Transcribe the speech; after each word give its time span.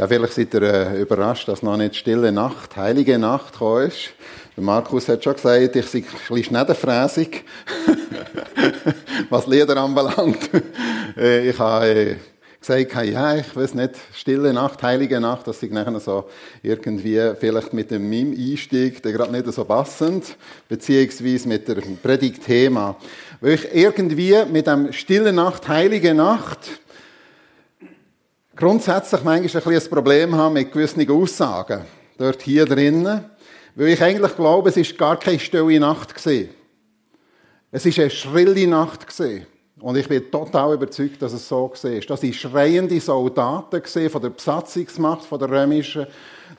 Ja, 0.00 0.08
vielleicht 0.08 0.32
seid 0.32 0.54
ihr 0.54 0.62
äh, 0.62 1.02
überrascht, 1.02 1.46
dass 1.46 1.62
noch 1.62 1.76
nicht 1.76 1.94
Stille 1.94 2.32
Nacht, 2.32 2.74
Heilige 2.74 3.18
Nacht 3.18 3.52
gekommen 3.52 3.88
ist. 3.88 4.14
Der 4.56 4.64
Markus 4.64 5.06
hat 5.10 5.22
schon 5.22 5.34
gesagt, 5.34 5.76
ich 5.76 5.86
sei 5.86 5.98
ein 5.98 6.04
bisschen 6.24 6.44
schneiderfräsig, 6.44 7.44
was 9.28 9.46
Lieder 9.46 9.76
anbelangt. 9.76 10.38
Äh, 11.18 11.50
ich 11.50 11.58
habe 11.58 11.86
äh, 11.86 12.16
gesagt, 12.60 13.06
ja, 13.08 13.36
ich 13.36 13.54
weiß 13.54 13.74
nicht, 13.74 13.96
Stille 14.14 14.54
Nacht, 14.54 14.82
Heilige 14.82 15.20
Nacht, 15.20 15.46
das 15.48 15.62
ist 15.62 15.72
nachher 15.72 15.98
so 16.00 16.30
irgendwie 16.62 17.32
vielleicht 17.38 17.74
mit 17.74 17.90
dem 17.90 18.08
meinem 18.08 18.32
Einstieg, 18.32 19.02
der 19.02 19.12
gerade 19.12 19.32
nicht 19.32 19.52
so 19.52 19.64
passend, 19.64 20.36
beziehungsweise 20.68 21.48
mit 21.48 21.68
dem 21.68 21.98
Predigtthema. 21.98 22.96
Weil 23.42 23.54
ich 23.54 23.74
irgendwie 23.74 24.36
mit 24.50 24.66
dem 24.66 24.92
Stille 24.92 25.32
Nacht, 25.32 25.68
Heilige 25.68 26.14
Nacht 26.14 26.60
grundsätzlich 28.60 29.24
manchmal 29.24 29.62
ein, 29.62 29.72
ein 29.74 29.90
Problem 29.90 30.34
habe 30.34 30.54
mit 30.54 30.72
gewissen 30.72 31.10
Aussagen. 31.10 31.82
Dort 32.18 32.42
hier 32.42 32.66
drinnen. 32.66 33.24
Weil 33.74 33.88
ich 33.88 34.02
eigentlich 34.02 34.36
glaube, 34.36 34.68
es 34.68 34.76
ist 34.76 34.98
gar 34.98 35.18
keine 35.18 35.38
stille 35.38 35.80
Nacht. 35.80 36.14
Es 37.72 37.86
ist 37.86 37.98
eine 37.98 38.10
schrille 38.10 38.66
Nacht. 38.66 39.06
Und 39.80 39.96
ich 39.96 40.06
bin 40.06 40.30
total 40.30 40.74
überzeugt, 40.74 41.22
dass 41.22 41.32
es 41.32 41.48
so 41.48 41.72
war. 41.82 42.00
Das 42.00 42.22
waren 42.22 42.32
schreiende 42.34 43.00
Soldaten 43.00 43.82
von 44.10 44.22
der 44.22 44.30
Besatzungsmacht, 44.30 45.24
von 45.24 45.38
der 45.38 45.50
römischen. 45.50 46.06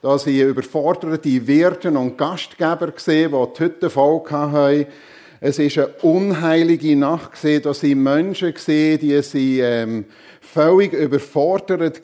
Das 0.00 0.26
waren 0.26 0.40
überforderte 0.40 1.46
Wirten 1.46 1.96
und 1.96 2.18
Gastgeber, 2.18 2.88
die 2.88 3.28
die 3.28 3.62
Hütte 3.62 3.90
voll 3.90 4.22
hatten. 4.28 4.86
Es 5.44 5.58
war 5.58 5.84
eine 5.84 5.92
unheilige 6.02 6.96
Nacht, 6.96 7.32
da 7.42 7.70
waren 7.70 8.02
Menschen, 8.02 8.54
die 8.66 9.22
sie, 9.22 9.60
ähm, 9.60 10.06
völlig 10.52 10.92
überfordert 10.92 12.00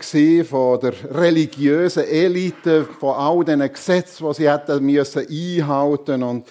von 0.49 0.81
der 0.81 0.95
religiösen 1.11 2.05
Elite, 2.05 2.85
von 2.99 3.15
all 3.15 3.45
diesen 3.45 3.73
Gesetzen, 3.73 4.27
die 4.27 4.35
sie 4.35 4.51
hätten 4.51 4.87
müssen 4.87 5.27
einhalten 5.29 6.23
und 6.23 6.47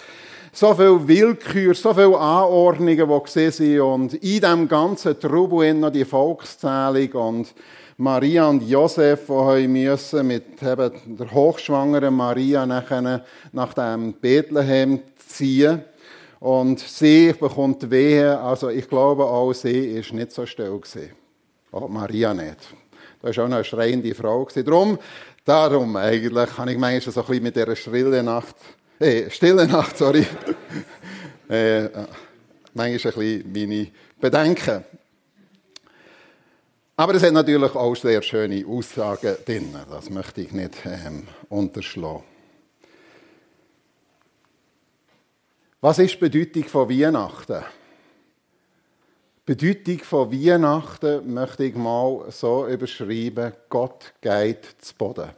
so 0.52 0.74
viel 0.74 1.06
Willkür, 1.06 1.74
so 1.74 1.92
viel 1.92 2.14
Anordnungen, 2.14 3.08
die 3.08 3.22
gesehen 3.24 3.52
sind 3.52 3.80
und 3.80 4.14
in 4.14 4.20
diesem 4.20 4.68
ganzen 4.68 5.18
Trubel 5.18 5.74
noch 5.74 5.90
die 5.90 6.04
Volkszählung 6.04 7.12
und 7.12 7.54
Maria 7.96 8.48
und 8.48 8.62
Josef, 8.62 9.26
die 9.26 9.66
müssen 9.66 10.26
mit 10.28 10.62
eben 10.62 11.16
der 11.18 11.30
hochschwangeren 11.32 12.14
Maria 12.14 12.64
nach 12.64 13.74
dem 13.74 14.12
Bethlehem 14.12 15.00
ziehen. 15.16 15.82
Und 16.38 16.78
sie 16.78 17.32
bekommt 17.32 17.90
Wehe, 17.90 18.38
also 18.38 18.68
ich 18.68 18.88
glaube 18.88 19.24
auch, 19.24 19.52
sie 19.52 19.98
ist 19.98 20.12
nicht 20.12 20.30
so 20.30 20.46
still 20.46 20.78
gewesen. 20.78 21.27
Auch 21.70 21.88
Maria 21.88 22.32
nicht. 22.34 22.58
Da 23.20 23.28
war 23.28 23.44
auch 23.44 23.48
noch 23.48 23.56
eine 23.56 23.64
schreiende 23.64 24.14
Frau. 24.14 24.46
Darum, 24.46 24.98
darum 25.44 25.96
eigentlich, 25.96 26.58
habe 26.58 26.72
ich 26.72 26.78
manchmal 26.78 27.12
so 27.12 27.24
ein 27.24 27.42
mit 27.42 27.56
dieser 27.56 27.76
schrillen 27.76 28.24
Nacht, 28.24 28.56
äh, 28.98 29.30
stillen 29.30 29.70
Nacht, 29.70 29.98
sorry, 29.98 30.26
äh, 31.48 31.88
manchmal 32.74 33.12
ein 33.12 33.52
bisschen 33.52 33.52
meine 33.52 33.88
Bedenken. 34.20 34.84
Aber 36.96 37.14
es 37.14 37.22
hat 37.22 37.32
natürlich 37.32 37.74
auch 37.76 37.94
sehr 37.94 38.22
schöne 38.22 38.66
Aussagen 38.66 39.36
drin. 39.46 39.72
Das 39.88 40.10
möchte 40.10 40.40
ich 40.40 40.50
nicht 40.50 40.84
ähm, 40.84 41.28
unterschlagen. 41.48 42.24
Was 45.80 46.00
ist 46.00 46.14
die 46.14 46.28
Bedeutung 46.28 46.64
von 46.64 46.90
Weihnachten? 46.90 47.62
Bedeutung 49.48 50.00
von 50.00 50.30
Weihnachten 50.30 51.32
möchte 51.32 51.64
ich 51.64 51.74
mal 51.74 52.26
so 52.28 52.66
überschreiben, 52.66 53.54
Gott 53.70 54.12
geht 54.20 54.62
zu 54.78 54.94
Boden. 54.94 55.30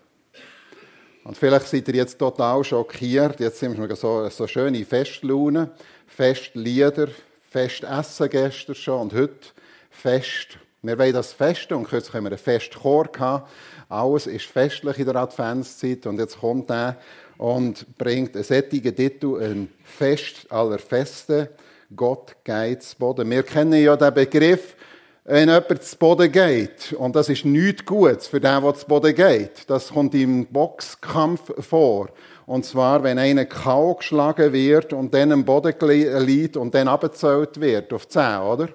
Und 1.22 1.38
vielleicht 1.38 1.68
seid 1.68 1.86
ihr 1.86 1.94
jetzt 1.94 2.18
total 2.18 2.64
schockiert, 2.64 3.38
jetzt 3.38 3.60
sind 3.60 3.78
wir 3.78 3.94
so, 3.94 4.28
so 4.28 4.48
schöne 4.48 4.84
Festlaune, 4.84 5.70
Festlieder, 6.08 7.06
Festessen 7.48 8.28
gestern 8.30 8.74
schon 8.74 9.00
und 9.00 9.14
heute 9.14 9.50
Fest. 9.90 10.58
Wir 10.82 10.98
wollen 10.98 11.12
das 11.12 11.32
Fest 11.32 11.70
und 11.70 11.84
kürzlich 11.84 12.12
haben 12.12 12.24
wir 12.24 12.30
einen 12.30 12.38
Festchor 12.38 13.04
gehabt. 13.04 13.48
Alles 13.88 14.26
ist 14.26 14.46
festlich 14.46 14.98
in 14.98 15.06
der 15.06 15.14
Adventszeit 15.14 16.04
und 16.08 16.18
jetzt 16.18 16.40
kommt 16.40 16.68
er 16.68 16.96
und 17.38 17.86
bringt 17.96 18.34
einen 18.34 18.42
sättigen 18.42 18.96
Titel, 18.96 19.40
ein 19.40 19.68
Fest 19.84 20.50
aller 20.50 20.80
Feste. 20.80 21.50
Gott 21.96 22.36
geht 22.44 22.84
zu 22.84 22.96
Boden. 22.96 23.28
Wir 23.28 23.42
kennen 23.42 23.82
ja 23.82 23.96
den 23.96 24.14
Begriff, 24.14 24.76
wenn 25.24 25.48
jemand 25.48 25.82
zu 25.82 25.96
Boden 25.96 26.30
geht. 26.30 26.92
Und 26.92 27.16
das 27.16 27.28
ist 27.28 27.44
nichts 27.44 27.84
Gutes 27.84 28.28
für 28.28 28.40
den, 28.40 28.62
der 28.62 28.74
zu 28.74 28.86
Boden 28.86 29.14
geht. 29.14 29.68
Das 29.68 29.88
kommt 29.88 30.14
im 30.14 30.46
Boxkampf 30.46 31.52
vor. 31.66 32.10
Und 32.46 32.64
zwar, 32.64 33.02
wenn 33.02 33.18
einer 33.18 33.44
K.O. 33.44 33.94
geschlagen 33.94 34.52
wird 34.52 34.92
und 34.92 35.12
dann 35.14 35.32
am 35.32 35.44
Boden 35.44 35.74
liegt 36.26 36.56
und 36.56 36.74
dann 36.74 36.86
abgezählt 36.86 37.60
wird 37.60 37.92
auf 37.92 38.08
10, 38.08 38.38
oder? 38.38 38.68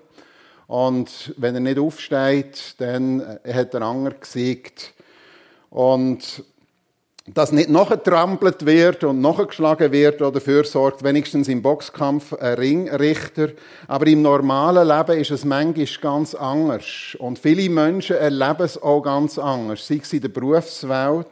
Und 0.68 1.34
wenn 1.38 1.56
er 1.56 1.62
nicht 1.62 1.80
aufsteht, 1.80 2.76
dann 2.80 3.40
hat 3.48 3.74
der 3.74 3.82
Anger 3.82 4.12
gesiegt. 4.12 4.94
Und 5.70 6.44
dass 7.34 7.52
nicht 7.52 7.70
nachgetrampelt 7.70 8.68
wird 8.68 9.04
und 9.04 9.20
nachgeschlagen 9.20 9.92
wird 9.92 10.22
oder 10.22 10.34
dafür 10.34 10.64
sorgt 10.64 11.04
wenigstens 11.04 11.48
im 11.48 11.64
Boxkampf 11.64 12.34
ein 12.34 12.54
Ringrichter. 12.54 13.50
Aber 13.88 14.06
im 14.06 14.22
normalen 14.22 14.88
Leben 14.88 15.20
ist 15.20 15.32
es 15.32 15.44
manchmal 15.44 15.88
ganz 16.02 16.36
anders. 16.36 17.16
Und 17.18 17.40
viele 17.40 17.68
Menschen 17.70 18.18
erleben 18.18 18.64
es 18.64 18.82
auch 18.82 19.02
ganz 19.02 19.40
anders. 19.40 19.88
Sei 19.88 20.00
es 20.04 20.14
in 20.14 20.22
der 20.22 20.30
Berufswelt, 20.30 21.26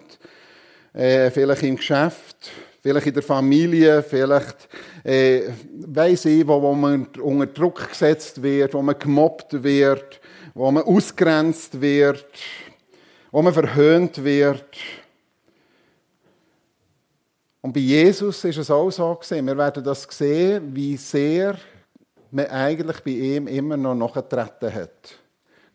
äh, 0.93 1.29
vielleicht 1.29 1.61
im 1.61 1.75
Geschäft, 1.75 2.51
vielleicht 2.81 3.07
in 3.07 3.13
der 3.13 3.23
Familie, 3.23 4.01
vielleicht, 4.01 4.67
äh, 5.03 5.43
weiss 5.85 6.25
ich, 6.25 6.47
wo, 6.47 6.59
wo 6.59 6.73
man 6.73 7.07
unter 7.21 7.45
Druck 7.45 7.87
gesetzt 7.89 8.41
wird, 8.41 8.73
wo 8.73 8.81
man 8.81 8.97
gemobbt 8.97 9.61
wird, 9.61 10.19
wo 10.55 10.71
man 10.71 10.83
ausgrenzt 10.83 11.79
wird, 11.79 12.25
wo 13.31 13.43
man 13.43 13.53
verhöhnt 13.53 14.23
wird. 14.23 14.65
Und 17.63 17.71
bei 17.71 17.79
Jesus 17.79 18.43
ist 18.43 18.57
es 18.57 18.69
auch 18.69 18.91
so 18.91 19.15
gesehen. 19.15 19.47
Wir 19.47 19.57
werden 19.57 19.85
das 19.85 20.05
sehen, 20.09 20.75
wie 20.75 20.97
sehr 20.97 21.55
man 22.29 22.47
eigentlich 22.47 22.99
bei 22.99 23.11
ihm 23.11 23.47
immer 23.47 23.77
noch 23.77 23.95
nachgetreten 23.95 24.73
hat. 24.73 25.17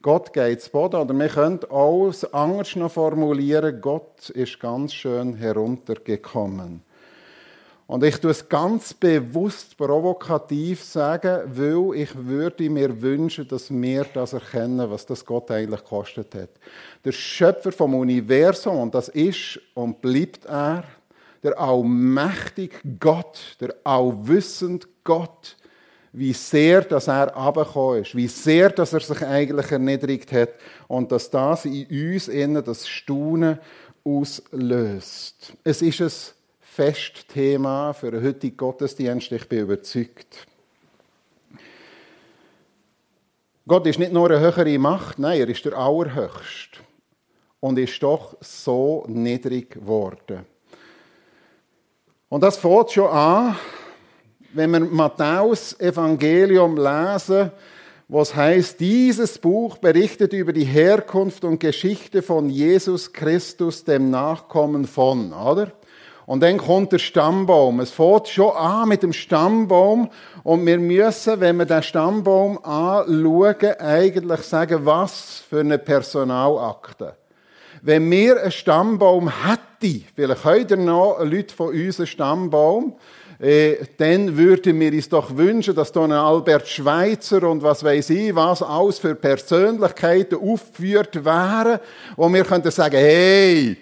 Gott 0.03 0.31
geht 0.35 0.61
zu 0.61 0.71
Boden. 0.71 0.97
Oder 1.01 1.15
wir 1.15 1.29
können 1.29 1.61
auch 1.71 2.13
anders 2.33 2.77
noch 2.77 2.93
formulieren, 2.93 3.81
Gott 3.81 4.29
ist 4.29 4.61
ganz 4.61 4.93
schön 4.93 5.35
heruntergekommen. 5.37 6.83
Und 7.87 8.05
ich 8.05 8.19
tue 8.19 8.33
es 8.33 8.47
ganz 8.47 8.93
bewusst 8.93 9.79
provokativ 9.79 10.85
sagen, 10.85 11.41
weil 11.47 12.03
ich 12.03 12.15
würde 12.15 12.69
mir 12.69 13.01
wünschen, 13.01 13.49
dass 13.49 13.71
wir 13.71 14.05
das 14.13 14.35
erkennen, 14.35 14.91
was 14.91 15.07
das 15.07 15.25
Gott 15.25 15.51
eigentlich 15.51 15.81
gekostet 15.81 16.35
hat. 16.35 16.51
Der 17.03 17.13
Schöpfer 17.13 17.73
vom 17.73 17.95
Universum, 17.95 18.77
und 18.77 18.95
das 18.95 19.09
ist 19.09 19.59
und 19.73 20.03
bleibt 20.03 20.45
er, 20.45 20.85
der 21.43 21.59
allmächtige 21.59 22.77
Gott, 22.99 23.57
der 23.61 23.75
allwissende 23.85 24.87
Gott, 25.05 25.57
wie 26.13 26.33
sehr, 26.33 26.83
dass 26.83 27.09
er 27.09 27.37
abgekommen 27.37 28.03
ist, 28.03 28.15
wie 28.15 28.29
sehr, 28.29 28.71
dass 28.71 28.93
er 28.93 29.01
sich 29.01 29.23
eigentlich 29.23 29.71
erniedrigt 29.71 30.33
hat 30.33 30.51
und 30.89 31.13
dass 31.13 31.31
das 31.31 31.65
in 31.65 31.87
uns 31.87 32.29
innen 32.29 32.65
das 32.65 32.89
Staunen 32.89 33.59
auslöst. 34.05 35.53
Es 35.65 35.83
ist 35.83 36.01
ein 36.01 36.11
Festthema 36.61 37.93
für 37.93 38.11
den 38.11 38.25
heutigen 38.25 38.57
Gottesdienst, 38.57 39.31
ich 39.33 39.49
bin 39.49 39.61
überzeugt. 39.61 40.47
Gott 43.67 43.87
ist 43.87 43.99
nicht 43.99 44.13
nur 44.13 44.31
eine 44.31 44.41
höhere 44.41 44.79
Macht, 44.79 45.19
nein, 45.19 45.41
er 45.41 45.49
ist 45.49 45.65
der 45.65 45.75
Allerhöchste 45.75 46.81
und 47.61 47.79
ist 47.79 48.03
doch 48.03 48.37
so 48.41 49.05
niedrig 49.09 49.73
geworden. 49.73 50.47
Und 52.29 52.43
das 52.43 52.59
fängt 52.59 52.91
schon 52.93 53.09
an, 53.09 53.57
wenn 54.53 54.71
wir 54.71 54.81
Matthäus 54.81 55.79
Evangelium 55.81 56.77
lesen, 56.77 57.51
was 58.09 58.35
heißt, 58.35 58.81
dieses 58.81 59.39
Buch 59.39 59.79
berichtet 59.79 60.33
über 60.33 60.53
die 60.53 60.65
Herkunft 60.65 61.45
und 61.45 61.61
Geschichte 61.61 62.23
von 62.23 62.49
Jesus 62.49 63.13
Christus, 63.13 63.85
dem 63.85 64.11
Nachkommen 64.11 64.87
von, 64.87 65.33
oder? 65.33 65.73
Und 66.25 66.43
dann 66.43 66.59
kommt 66.59 66.93
der 66.93 66.99
Stammbaum. 66.99 67.81
Es 67.81 67.91
fängt 67.91 68.29
schon 68.29 68.55
an 68.55 68.89
mit 68.91 69.03
dem 69.03 69.15
Stammbaum. 69.15 70.11
Und 70.43 70.67
wir 70.67 70.79
müssen, 70.79 71.41
wenn 71.41 71.57
wir 71.57 71.65
den 71.65 71.83
Stammbaum 71.83 72.63
anschauen, 72.63 73.73
eigentlich 73.79 74.41
sagen, 74.41 74.85
was 74.85 75.43
für 75.49 75.61
eine 75.61 75.79
Personalakte. 75.79 77.17
Wenn 77.83 78.11
wir 78.11 78.43
einen 78.43 78.53
Stammbaum 78.53 79.31
hätten, 79.45 80.05
vielleicht 80.15 80.45
heute 80.45 80.77
noch 80.77 81.19
Leute 81.23 81.55
von 81.55 81.69
uns 81.69 81.99
einen 81.99 82.07
Stammbaum, 82.07 82.95
äh, 83.41 83.77
dann 83.99 84.37
würden 84.37 84.81
wir 84.81 84.93
uns 84.93 85.09
doch 85.09 85.37
wünschen, 85.37 85.75
dass 85.75 85.93
da 85.93 86.03
ein 86.03 86.13
Albert 86.13 86.67
Schweitzer 86.67 87.45
und 87.45 87.63
was 87.63 87.85
weiß 87.85 88.11
ich, 88.11 88.35
was 88.35 88.63
alles 88.63 88.99
für 88.99 89.15
Persönlichkeiten 89.15 90.39
aufgeführt 90.39 91.25
wären, 91.25 91.79
wo 92.17 92.33
wir 92.33 92.45
könnten 92.45 92.73
sagen, 92.73 92.97
hey, 92.97 93.77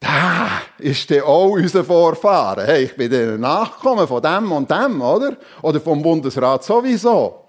da 0.00 0.62
ist 0.78 1.08
der 1.10 1.26
auch 1.26 1.50
unser 1.50 1.84
Vorfahren. 1.84 2.64
Hey, 2.64 2.84
ich 2.84 2.96
bin 2.96 3.10
der 3.10 3.36
Nachkommen 3.38 4.08
von 4.08 4.22
dem 4.22 4.52
und 4.52 4.70
dem, 4.70 5.00
oder? 5.02 5.36
Oder 5.62 5.80
vom 5.80 6.02
Bundesrat 6.02 6.64
sowieso. 6.64 7.43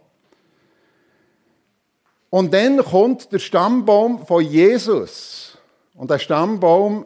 Und 2.36 2.54
dann 2.54 2.84
kommt 2.84 3.32
der 3.32 3.40
Stammbaum 3.40 4.28
von 4.28 4.44
Jesus. 4.44 5.58
Und 5.94 6.12
der 6.12 6.20
Stammbaum, 6.20 7.06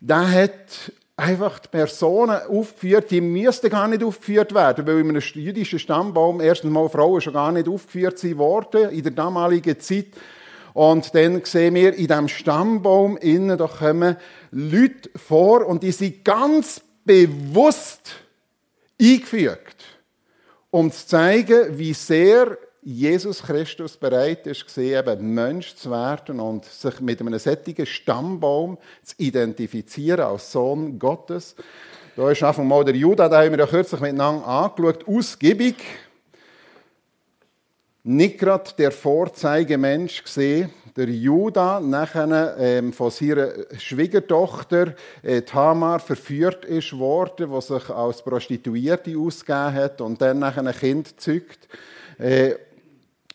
der 0.00 0.28
hat 0.28 0.90
einfach 1.16 1.60
die 1.60 1.68
Personen 1.68 2.40
aufgeführt, 2.48 3.08
die 3.12 3.20
müssten 3.20 3.70
gar 3.70 3.86
nicht 3.86 4.02
aufgeführt 4.02 4.52
werden, 4.52 4.84
weil 4.84 4.98
in 4.98 5.10
einem 5.10 5.20
jüdischen 5.20 5.78
Stammbaum 5.78 6.40
erstens 6.40 6.72
mal 6.72 6.88
Frauen 6.88 7.20
schon 7.20 7.34
gar 7.34 7.52
nicht 7.52 7.68
aufgeführt 7.68 8.20
worden 8.36 8.90
in 8.90 9.04
der 9.04 9.12
damaligen 9.12 9.78
Zeit. 9.78 10.08
Und 10.72 11.14
dann 11.14 11.44
sehen 11.44 11.76
wir 11.76 11.94
in 11.94 12.08
diesem 12.08 12.26
Stammbaum 12.26 13.16
innen, 13.18 13.56
da 13.56 13.68
kommen 13.68 14.16
Leute 14.50 15.08
vor 15.14 15.68
und 15.68 15.84
die 15.84 15.92
sind 15.92 16.24
ganz 16.24 16.80
bewusst 17.04 18.10
eingefügt, 19.00 19.84
um 20.72 20.90
zu 20.90 21.06
zeigen, 21.06 21.78
wie 21.78 21.94
sehr 21.94 22.58
Jesus 22.84 23.42
Christus 23.42 23.96
bereit 23.96 24.46
ist, 24.46 24.76
eben 24.76 25.32
Mensch 25.32 25.74
zu 25.74 25.90
werden 25.90 26.38
und 26.38 26.66
sich 26.66 27.00
mit 27.00 27.18
einem 27.20 27.38
sättigen 27.38 27.86
Stammbaum 27.86 28.76
zu 29.02 29.14
identifizieren 29.16 30.20
als 30.20 30.52
Sohn 30.52 30.98
Gottes. 30.98 31.56
Da 32.14 32.30
ist 32.30 32.42
einfach 32.42 32.62
mal 32.62 32.84
der 32.84 32.94
Judah, 32.94 33.28
da 33.28 33.42
haben 33.42 33.52
wir 33.52 33.58
ja 33.58 33.66
kürzlich 33.66 34.00
miteinander 34.02 34.46
angeschaut, 34.46 35.08
ausgiebig. 35.08 35.76
Nicht 38.02 38.38
gerade 38.38 38.70
der 38.76 38.92
Vorzeigemensch 38.92 40.22
gesehen, 40.22 40.68
der 40.94 41.08
Judah 41.08 41.80
nachher 41.80 42.54
ähm, 42.58 42.92
von 42.92 43.10
seiner 43.10 43.48
Schwiegertochter 43.78 44.94
äh, 45.22 45.40
Tamar 45.40 46.00
verführt 46.00 46.66
ist 46.66 46.96
worden, 46.98 47.50
die 47.50 47.60
sich 47.62 47.88
als 47.88 48.22
Prostituierte 48.22 49.18
ausgegeben 49.18 49.72
hat 49.72 50.02
und 50.02 50.20
dann 50.20 50.38
nachher 50.38 50.66
ein 50.66 50.74
Kind 50.74 51.18
zeugt. 51.18 51.66
Äh, 52.18 52.56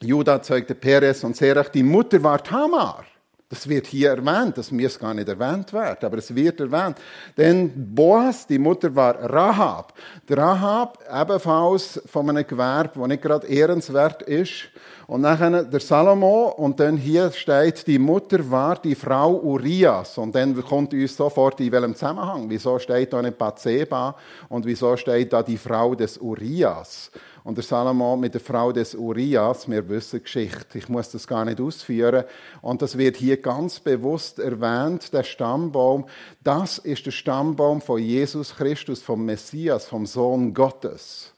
Judah 0.02 0.42
zeugte 0.42 0.76
Perez 0.76 1.24
und 1.24 1.36
Serach, 1.36 1.70
die 1.70 1.84
Mutter 1.84 2.24
war 2.24 2.42
Tamar. 2.42 3.06
Das 3.50 3.68
wird 3.68 3.88
hier 3.88 4.12
erwähnt, 4.12 4.60
das 4.60 4.72
muss 4.72 5.00
gar 5.00 5.14
nicht 5.16 5.28
erwähnt 5.28 5.74
werden, 5.74 5.98
aber 6.06 6.20
es 6.20 6.34
wird 6.36 6.60
erwähnt. 6.60 7.00
Denn 7.36 7.72
Boas, 7.96 8.46
die 8.46 8.60
Mutter 8.60 8.96
war 8.96 9.16
Rahab. 9.16 9.94
Der 10.28 10.38
Rahab 10.38 11.00
ebenfalls 11.12 12.00
von 12.06 12.30
einem 12.30 12.46
Gewerbe, 12.46 12.92
das 13.00 13.08
nicht 13.08 13.24
gerade 13.24 13.48
ehrenswert 13.48 14.22
ist. 14.22 14.70
Und 15.10 15.22
nachher 15.22 15.64
der 15.64 15.80
Salomo, 15.80 16.50
und 16.56 16.80
dann 16.80 16.96
hier 16.96 17.32
steht, 17.32 17.88
die 17.88 17.98
Mutter 17.98 18.52
war 18.52 18.76
die 18.80 18.94
Frau 18.94 19.40
Urias. 19.40 20.20
Und 20.20 20.36
dann 20.36 20.56
kommt 20.64 20.94
uns 20.94 21.18
sofort 21.18 21.60
in 21.62 21.72
welchem 21.72 21.96
Zusammenhang. 21.96 22.48
Wieso 22.48 22.78
steht 22.78 23.12
da 23.12 23.20
nicht 23.20 23.36
Bathseba 23.36 24.16
und 24.50 24.68
wieso 24.68 24.96
steht 24.98 25.34
da 25.34 25.42
die 25.42 25.58
Frau 25.58 25.96
des 25.96 26.20
Urias? 26.20 27.10
Und 27.44 27.58
der 27.58 27.64
Salomo 27.64 28.18
mit 28.18 28.36
der 28.36 28.42
Frau 28.42 28.72
des 28.72 28.94
Urias, 28.94 29.68
wir 29.68 29.90
wissen 29.90 30.22
Geschichte, 30.22 30.78
ich 30.78 30.88
muss 30.90 31.10
das 31.10 31.26
gar 31.26 31.44
nicht 31.44 31.60
ausführen. 31.60 32.26
Und 32.62 32.84
das 32.84 32.96
wird 32.96 33.18
hier 33.18 33.42
ganz 33.42 33.80
bewusst 33.80 34.38
erwähnt, 34.38 35.12
der 35.12 35.24
Stammbaum. 35.24 36.06
Das 36.44 36.78
ist 36.78 37.08
der 37.08 37.12
Stammbaum 37.12 37.82
von 37.82 38.00
Jesus 38.00 38.56
Christus, 38.56 39.02
vom 39.02 39.26
Messias, 39.26 39.88
vom 39.88 40.06
Sohn 40.06 40.54
Gottes. 40.54 41.34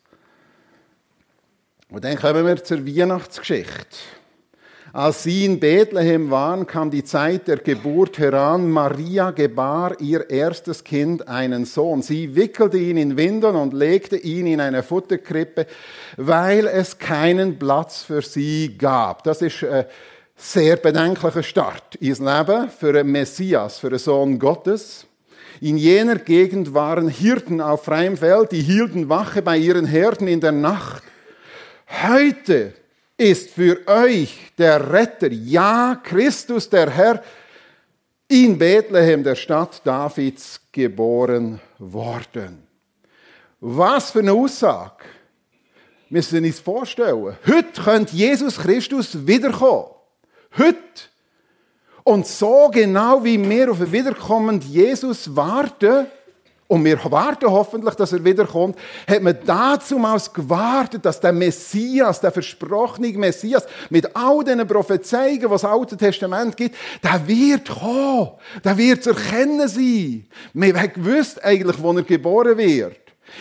Und 1.92 2.06
dann 2.06 2.16
kommen 2.16 2.48
wir 2.48 2.64
zur 2.64 2.88
Weihnachtsgeschichte. 2.88 3.98
Als 4.94 5.24
sie 5.24 5.44
in 5.46 5.60
Bethlehem 5.60 6.32
waren, 6.32 6.66
kam 6.66 6.90
die 6.90 7.04
Zeit 7.04 7.50
der 7.50 7.58
Geburt 7.58 8.18
heran. 8.18 8.70
Maria 8.72 9.32
gebar 9.32 10.00
ihr 10.00 10.30
erstes 10.30 10.86
Kind, 10.86 11.28
einen 11.28 11.66
Sohn. 11.66 12.02
Sie 12.02 12.36
wickelte 12.36 12.78
ihn 12.78 12.96
in 12.96 13.18
Windeln 13.18 13.56
und 13.56 13.74
legte 13.74 14.16
ihn 14.16 14.48
in 14.48 14.62
eine 14.62 14.84
Futterkrippe, 14.84 15.68
weil 16.16 16.66
es 16.68 16.98
keinen 16.98 17.60
Platz 17.60 18.04
für 18.04 18.22
sie 18.22 18.78
gab. 18.78 19.24
Das 19.26 19.42
ist 19.42 19.64
ein 19.64 19.86
sehr 20.38 20.78
bedenklicher 20.78 21.44
Start 21.44 21.96
ins 21.96 22.20
Leben 22.20 22.70
für 22.70 22.98
einen 22.98 23.12
Messias, 23.12 23.80
für 23.80 23.88
einen 23.88 24.00
Sohn 24.00 24.40
Gottes. 24.40 25.06
In 25.60 25.78
jener 25.78 26.16
Gegend 26.16 26.74
waren 26.74 27.10
Hirten 27.10 27.60
auf 27.60 27.84
freiem 27.84 28.16
Feld, 28.16 28.54
die 28.54 28.62
hielten 28.62 29.10
Wache 29.10 29.42
bei 29.42 29.58
ihren 29.58 29.86
Herden 29.86 30.28
in 30.28 30.40
der 30.40 30.54
Nacht. 30.54 31.04
Heute 31.92 32.74
ist 33.18 33.52
für 33.52 33.86
euch 33.86 34.54
der 34.58 34.92
Retter, 34.92 35.32
ja, 35.32 36.00
Christus, 36.02 36.70
der 36.70 36.90
Herr, 36.90 37.22
in 38.28 38.58
Bethlehem, 38.58 39.24
der 39.24 39.36
Stadt 39.36 39.82
Davids, 39.84 40.62
geboren 40.72 41.60
worden. 41.78 42.66
Was 43.60 44.12
für 44.12 44.20
eine 44.20 44.32
Aussage. 44.32 45.04
Wir 46.10 46.18
müssen 46.18 46.44
uns 46.44 46.60
vorstellen. 46.60 47.36
Heute 47.46 47.82
könnte 47.84 48.16
Jesus 48.16 48.58
Christus 48.58 49.28
wiederkommen. 49.28 49.90
Heute. 50.58 50.78
Und 52.04 52.26
so 52.26 52.70
genau 52.72 53.24
wie 53.24 53.38
wir 53.50 53.70
auf 53.70 53.82
einen 53.82 53.92
wiederkommenden 53.92 54.72
Jesus 54.72 55.36
warten, 55.36 56.08
und 56.72 56.86
wir 56.86 56.98
warten 57.12 57.52
hoffentlich, 57.52 57.96
dass 57.96 58.14
er 58.14 58.24
wiederkommt, 58.24 58.80
hat 59.06 59.22
man 59.22 59.38
dazumals 59.46 60.32
gewartet, 60.32 61.04
dass 61.04 61.20
der 61.20 61.34
Messias, 61.34 62.22
der 62.22 62.32
versprochene 62.32 63.10
Messias, 63.10 63.66
mit 63.90 64.16
all 64.16 64.42
diesen 64.46 64.66
Prophezeiungen, 64.66 65.50
was 65.50 65.64
das 65.64 65.70
Alte 65.70 65.98
Testament 65.98 66.56
gibt, 66.56 66.78
der 67.04 67.28
wird 67.28 67.68
kommen. 67.68 68.30
Der 68.64 68.78
wird 68.78 69.04
zu 69.04 69.10
erkennen 69.10 69.68
sein. 69.68 70.26
Wir 70.54 70.74
haben 70.80 70.94
gewusst 70.94 71.44
eigentlich, 71.44 71.84
wo 71.84 71.92
er 71.92 72.04
geboren 72.04 72.58
wird. 72.58 72.96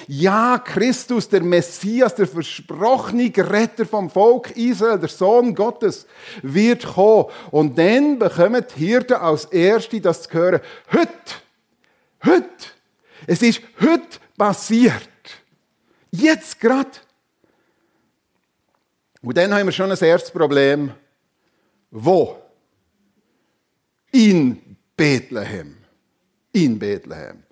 Ja, 0.09 0.59
Christus, 0.59 1.29
der 1.29 1.45
Messias, 1.45 2.17
der 2.17 2.27
versprochene 2.27 3.31
Retter 3.37 3.87
vom 3.87 4.11
Volk 4.11 4.57
Israel, 4.57 4.99
der 4.99 5.09
Sohn 5.09 5.55
Gottes, 5.55 6.05
wird 6.43 6.85
kommen. 6.85 7.27
Und 7.53 7.79
dann 7.79 8.19
bekommen 8.19 8.65
die 8.75 8.87
Hirten 8.87 9.19
als 9.19 9.45
Erste 9.45 10.01
das 10.01 10.23
zu 10.23 10.33
hören. 10.33 10.61
Heute, 10.93 11.11
heute 12.25 12.80
es 13.27 13.43
ist 13.43 13.61
heute 13.81 14.19
passiert. 14.37 15.09
Jetzt 16.11 16.59
gerade. 16.61 16.91
Und 19.23 19.37
dann 19.37 19.55
haben 19.55 19.67
wir 19.67 19.73
schon 19.73 19.91
ein 19.91 19.99
erstes 19.99 20.31
Problem. 20.31 20.93
Wo? 21.91 22.37
In 24.13 24.77
Bethlehem. 24.97 25.77
In 26.53 26.79
Bethlehem. 26.79 27.43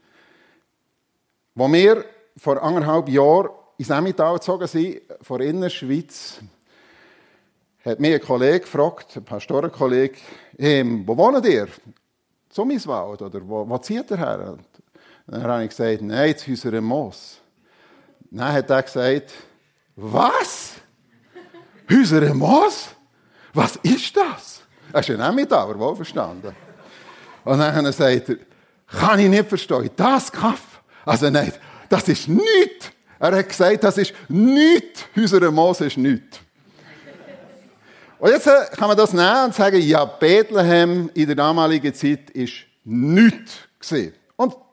Wo 1.55 1.71
wir 1.73 2.05
vor 2.37 2.63
anderthalb 2.63 3.09
Jahren 3.09 3.51
ins 3.77 3.91
Emmental 3.91 4.35
gezogen 4.35 4.67
sind, 4.67 5.03
vor 5.23 5.41
Innerschweiz, 5.41 6.41
hat 7.85 8.01
mich 8.01 8.15
ein 8.15 8.21
Kollege 8.21 8.61
gefragt, 8.61 9.17
ein 9.17 9.25
Pastorenkollege, 9.25 10.19
ähm, 10.59 11.07
wo 11.07 11.17
wohnt 11.17 11.45
ihr? 11.47 11.69
Zummiswald, 12.49 13.23
oder 13.23 13.47
wo, 13.47 13.69
wo 13.69 13.79
zieht 13.79 14.11
ihr 14.11 14.17
her? 14.17 14.59
Dann 15.29 15.43
habe 15.43 15.65
ich 15.65 15.71
gesagt, 15.71 16.01
nein, 16.01 16.37
zu 16.37 16.51
unserem 16.51 16.85
Moos. 16.85 17.39
Dann 18.31 18.53
hat 18.53 18.71
er 18.71 18.83
gesagt, 18.83 19.33
was? 19.95 20.73
Unser 21.91 22.35
Moos? 22.35 22.89
Was 23.53 23.77
ist 23.77 24.17
das? 24.17 24.63
Er 24.93 25.01
ist 25.01 25.09
ja 25.09 25.33
nicht 25.33 25.53
aber 25.53 25.79
wohl 25.79 25.97
verstanden. 25.97 26.55
Und 27.45 27.59
dann 27.59 27.93
sagt 27.93 28.31
er, 28.31 28.37
kann 28.87 29.19
ich 29.19 29.29
nicht 29.29 29.49
verstehen, 29.49 29.91
das 29.97 30.33
Kaff. 30.33 30.83
Also 31.05 31.29
nein, 31.29 31.53
das 31.91 32.09
ist 32.09 32.29
nichts. 32.29 32.91
Er 33.19 33.37
hat 33.37 33.49
gesagt, 33.49 33.85
das 33.85 33.99
ist 33.99 34.15
nichts. 34.29 35.05
Unser 35.15 35.51
Moos 35.51 35.83
ist 35.83 35.99
nichts. 35.99 36.41
Und 38.19 38.31
jetzt 38.31 38.47
äh, 38.47 38.67
kann 38.77 38.89
man 38.89 38.97
das 38.97 39.13
nehmen 39.13 39.45
und 39.45 39.55
sagen, 39.55 39.81
ja, 39.81 40.05
Bethlehem 40.05 41.11
in 41.15 41.27
der 41.27 41.37
damaligen 41.37 41.93
Zeit 41.93 42.31
ist 42.31 42.55
nichts. 42.85 43.69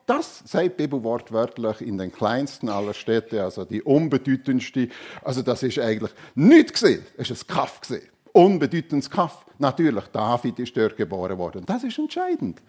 Das 0.06 0.44
die 0.44 0.70
Bibel 0.70 1.04
wortwörtlich 1.04 1.82
in 1.82 1.98
den 1.98 2.12
kleinsten 2.12 2.70
aller 2.70 2.94
Städte, 2.94 3.44
also 3.44 3.66
die 3.66 3.82
unbedeutendste. 3.82 4.90
Also 5.24 5.42
das 5.42 5.64
ist 5.64 5.80
eigentlich 5.80 6.12
nichts 6.36 6.74
gesehen. 6.74 7.06
Es 7.18 7.32
ist 7.32 7.44
ein 7.44 7.56
Kaff 7.56 7.82
gesehen. 7.82 8.08
Unbedeutendes 8.32 9.10
Kaff. 9.10 9.46
Natürlich, 9.58 10.04
David 10.08 10.60
ist 10.60 10.76
dort 10.78 10.96
geboren 10.96 11.38
worden. 11.38 11.66
Das 11.66 11.84
ist 11.84 11.98
entscheidend. 11.98 12.62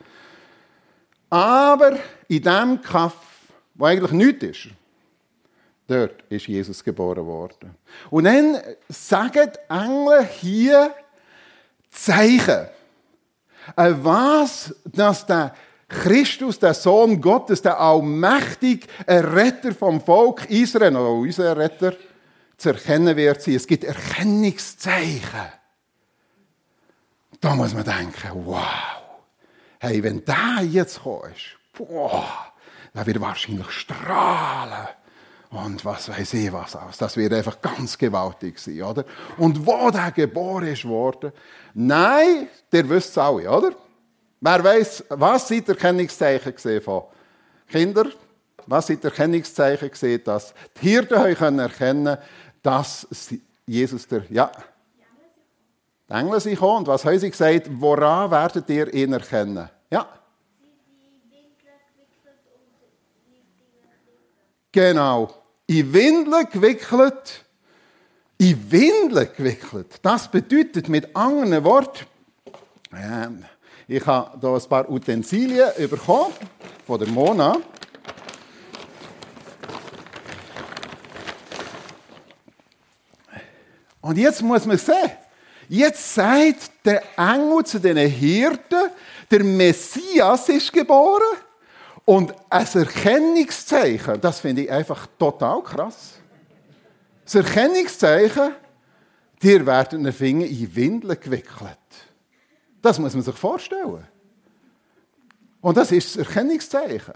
Aber 1.29 1.99
in 2.29 2.43
dem 2.43 2.81
Kaff, 2.81 3.17
wo 3.75 3.85
eigentlich 3.85 4.13
nichts 4.13 4.45
ist, 4.45 4.69
dort 5.89 6.23
ist 6.31 6.47
Jesus 6.47 6.83
geboren 6.83 7.27
worden. 7.27 7.75
Und 8.11 8.25
dann 8.25 8.59
sagen 8.89 9.51
die 9.53 9.75
Engel 9.75 10.25
hier 10.25 10.95
Zeichen. 11.91 12.69
Äh, 13.77 13.95
was, 13.99 14.75
dass 14.85 15.27
der 15.27 15.55
Christus, 15.89 16.59
der 16.59 16.75
Sohn 16.75 17.21
Gottes, 17.21 17.63
der 17.63 17.79
allmächtig 17.79 18.87
Retter 19.07 19.73
vom 19.73 20.01
Volk 20.01 20.51
Israel, 20.51 20.97
oder 20.97 21.11
unser 21.11 21.57
Retter, 21.57 21.95
zu 22.57 22.71
erkennen 22.71 23.17
wird 23.17 23.43
sie. 23.43 23.55
Es 23.55 23.67
gibt 23.67 23.85
Erkennungszeichen. 23.85 25.53
Da 27.41 27.55
muss 27.55 27.75
man 27.75 27.85
denken, 27.85 28.31
wow, 28.47 28.63
hey, 29.79 30.03
wenn 30.03 30.25
der 30.25 30.63
jetzt 30.63 31.03
kommt, 31.03 31.59
boah, 31.77 32.27
der 32.95 33.07
wird 33.07 33.21
wahrscheinlich 33.21 33.71
strahlen. 33.71 34.89
Und 35.51 35.85
was 35.85 36.09
weiß 36.09 36.35
ich 36.35 36.53
was 36.53 36.75
aus. 36.75 36.99
Das 36.99 37.17
wird 37.17 37.33
einfach 37.33 37.61
ganz 37.61 37.97
gewaltig 37.97 38.59
sein, 38.59 38.83
oder? 38.83 39.05
Und 39.37 39.65
wo 39.65 39.91
der 39.91 40.11
geboren 40.11 40.67
ist 40.67 40.85
worden? 40.85 41.33
Nein, 41.75 42.49
der 42.73 42.89
wisst 42.89 43.11
es 43.11 43.19
alle, 43.19 43.49
oder? 43.49 43.73
Wer 44.41 44.65
weiß, 44.65 45.05
was 45.11 45.49
sind 45.49 45.69
Erkennungszeichen 45.69 46.55
gesehen 46.55 46.83
von 46.83 47.05
Kinder? 47.69 48.07
Was 48.67 48.87
sind 48.87 49.05
Erkennungszeichen 49.05 49.91
gesehen, 49.91 50.23
dass 50.25 50.53
die 50.81 50.91
Hirten 50.91 51.15
erkennen 51.15 51.71
können, 51.71 52.19
dass 52.63 53.07
Jesus 53.67 54.07
der, 54.07 54.25
ja, 54.31 54.51
die 56.09 56.13
Engel 56.13 56.41
sind 56.41 56.55
gekommen. 56.55 56.79
Und 56.79 56.87
was 56.87 57.05
haben 57.05 57.19
sie 57.19 57.31
gesagt? 57.31 57.69
Woran 57.69 58.31
werdet 58.31 58.69
ihr 58.71 58.93
ihn 58.93 59.13
erkennen? 59.13 59.69
Ja. 59.91 60.09
Genau. 64.71 65.35
In 65.67 65.93
Windeln 65.93 66.49
gewickelt. 66.51 67.45
In 68.39 68.71
Windeln 68.71 69.29
gewickelt. 69.37 69.99
Das 70.03 70.31
bedeutet 70.31 70.89
mit 70.89 71.15
anderen 71.17 71.65
Worten, 71.65 72.07
ähm, 72.93 73.45
ich 73.89 74.05
habe 74.05 74.39
hier 74.41 74.55
ein 74.55 74.69
paar 74.69 74.91
Utensilien 74.91 75.71
bekommen 75.89 76.33
von 76.87 76.99
der 76.99 77.09
Mona. 77.09 77.57
Und 84.01 84.19
jetzt 84.19 84.43
muss 84.43 84.65
man 84.67 84.79
sehen, 84.79 85.11
jetzt 85.69 86.15
sagt 86.15 86.71
der 86.85 87.03
Engel 87.17 87.65
zu 87.65 87.81
den 87.81 87.97
Hirten, 87.97 88.91
der 89.31 89.45
Messias 89.45 90.49
ist 90.49 90.73
geboren 90.73 91.37
und 92.05 92.33
ein 92.49 92.67
Erkennungszeichen, 92.73 94.21
das 94.21 94.41
finde 94.41 94.63
ich 94.63 94.71
einfach 94.71 95.07
total 95.19 95.63
krass. 95.63 96.15
Das 97.25 97.35
Erkennungszeichen, 97.35 98.53
dir 99.43 99.67
werden 99.67 100.05
den 100.05 100.13
Finger 100.13 100.47
in 100.47 100.75
Windeln 100.75 101.19
gewickelt. 101.21 101.86
Das 102.87 103.01
muss 103.01 103.15
man 103.15 103.23
sich 103.25 103.35
vorstellen. 103.35 104.07
Und 105.61 105.77
das 105.77 105.91
ist 105.91 106.15
das 106.15 106.25
Erkennungszeichen. 106.25 107.15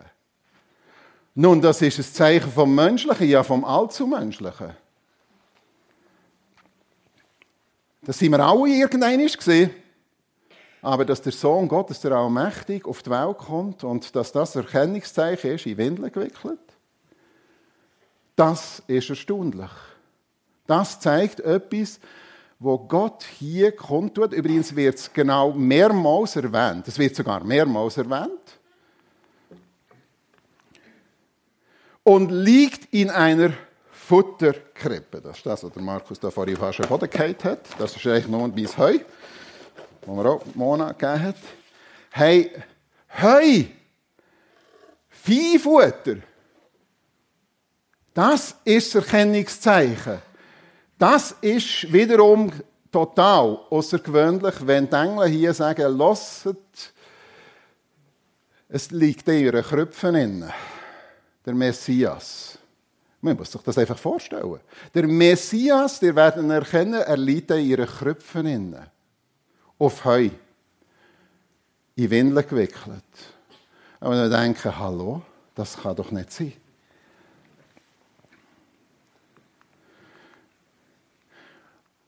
Nun, 1.37 1.63
das 1.63 1.81
ist 1.81 1.97
ein 1.97 2.05
Zeichen 2.13 2.51
vom 2.51 2.75
Menschlichen, 2.75 3.29
ja 3.29 3.45
vom 3.45 3.65
Allzumenschlichen. 3.65 4.75
Das 8.03 8.19
sind 8.19 8.33
wir 8.33 8.41
alle 8.41 8.69
irgendein 8.69 9.25
gesehen. 9.25 9.71
Aber 10.83 11.05
dass 11.05 11.23
der 11.23 11.31
Sohn 11.31 11.69
Gottes, 11.69 12.01
der 12.01 12.17
Allmächtig, 12.17 12.85
auf 12.85 13.05
die 13.05 13.11
Welt 13.11 13.39
kommt 13.39 13.85
und 13.85 14.17
dass 14.17 14.33
das 14.33 14.57
Erkennungszeichen 14.57 15.53
ist, 15.53 15.67
in 15.67 15.79
Windeln 15.79 16.11
gewickelt, 16.11 16.59
das 18.35 18.83
ist 18.89 19.09
erstaunlich. 19.09 19.71
Das 20.67 20.99
zeigt 20.99 21.39
etwas, 21.39 22.01
wo 22.61 22.79
Gott 22.79 23.25
hier 23.25 23.73
kundtut. 23.73 24.35
Übrigens 24.35 24.77
wird 24.77 24.97
es 24.97 25.13
genau 25.13 25.51
mehrmals 25.53 26.37
erwähnt. 26.37 26.87
Es 26.87 26.99
wird 26.99 27.17
sogar 27.17 27.43
mehrmals 27.43 27.97
erwähnt. 27.97 28.59
Und 32.05 32.31
liegt 32.31 32.93
in 32.93 33.09
einer 33.11 33.55
Futterkrippe. 33.91 35.23
Das 35.23 35.39
ist 35.39 35.47
das, 35.47 35.65
was 35.65 35.73
der 35.73 35.83
Markus 35.83 36.21
da 36.21 36.31
vorhin 36.31 36.57
fast 36.57 36.87
Boden 36.87 37.09
gehabt 37.09 37.45
hat. 37.45 37.61
Das 37.79 37.97
ist 37.97 38.07
eigentlich 38.07 38.29
nur 38.29 38.49
bis 38.49 38.77
Heu, 38.77 38.99
wo 40.05 40.15
man 40.15 40.27
auch 40.27 40.45
Mona 40.55 40.93
gegeben 40.93 41.23
hat. 41.23 41.37
Hey, 42.11 42.51
Heu, 43.23 43.65
Viehfutter, 45.09 46.17
das 48.13 48.57
ist 48.65 48.95
das 48.95 49.05
Erkennungszeichen. 49.05 50.30
Das 51.01 51.35
ist 51.41 51.91
wiederum 51.91 52.53
total 52.93 53.59
außergewöhnlich, 53.71 54.55
wenn 54.67 54.87
die 54.87 54.95
Engel 54.95 55.29
hier 55.29 55.55
sagen, 55.55 55.97
lasst, 55.97 56.47
es 58.69 58.91
liegt 58.91 59.27
in 59.29 59.45
ihren 59.45 59.65
Kröpfen 59.65 60.45
der 61.47 61.55
Messias. 61.55 62.59
Man 63.23 63.35
muss 63.35 63.51
sich 63.51 63.63
das 63.63 63.79
einfach 63.79 63.97
vorstellen. 63.97 64.61
Der 64.93 65.07
Messias, 65.07 66.01
der 66.01 66.15
werden 66.15 66.51
erkennen, 66.51 67.01
er 67.01 67.17
liegt 67.17 67.51
in 67.51 67.65
ihren 67.65 67.87
Kröpfen 67.87 68.45
innen. 68.45 68.87
Auf 69.79 70.05
Heu. 70.05 70.29
In 71.97 72.11
Windeln 72.11 72.47
gewickelt. 72.47 73.05
Und 74.01 74.11
wir 74.11 74.29
denken, 74.29 74.79
hallo, 74.79 75.23
das 75.55 75.79
kann 75.79 75.97
doch 75.97 76.11
nicht 76.11 76.31
sein. 76.31 76.53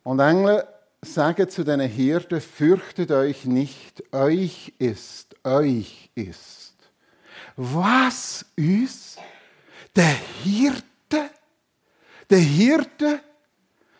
Und 0.03 0.21
Engel 0.21 0.65
sagen 1.01 1.49
zu 1.49 1.65
den 1.65 1.81
Hirten, 1.81 2.41
fürchtet 2.41 3.11
euch 3.11 3.45
nicht, 3.45 4.03
euch 4.13 4.73
ist, 4.79 5.37
euch 5.45 6.11
ist. 6.15 6.75
Was 7.57 8.45
ist? 8.57 9.19
Der 9.95 10.17
Hirte 10.43 11.31
der 12.33 12.41
Hirte, 12.41 13.21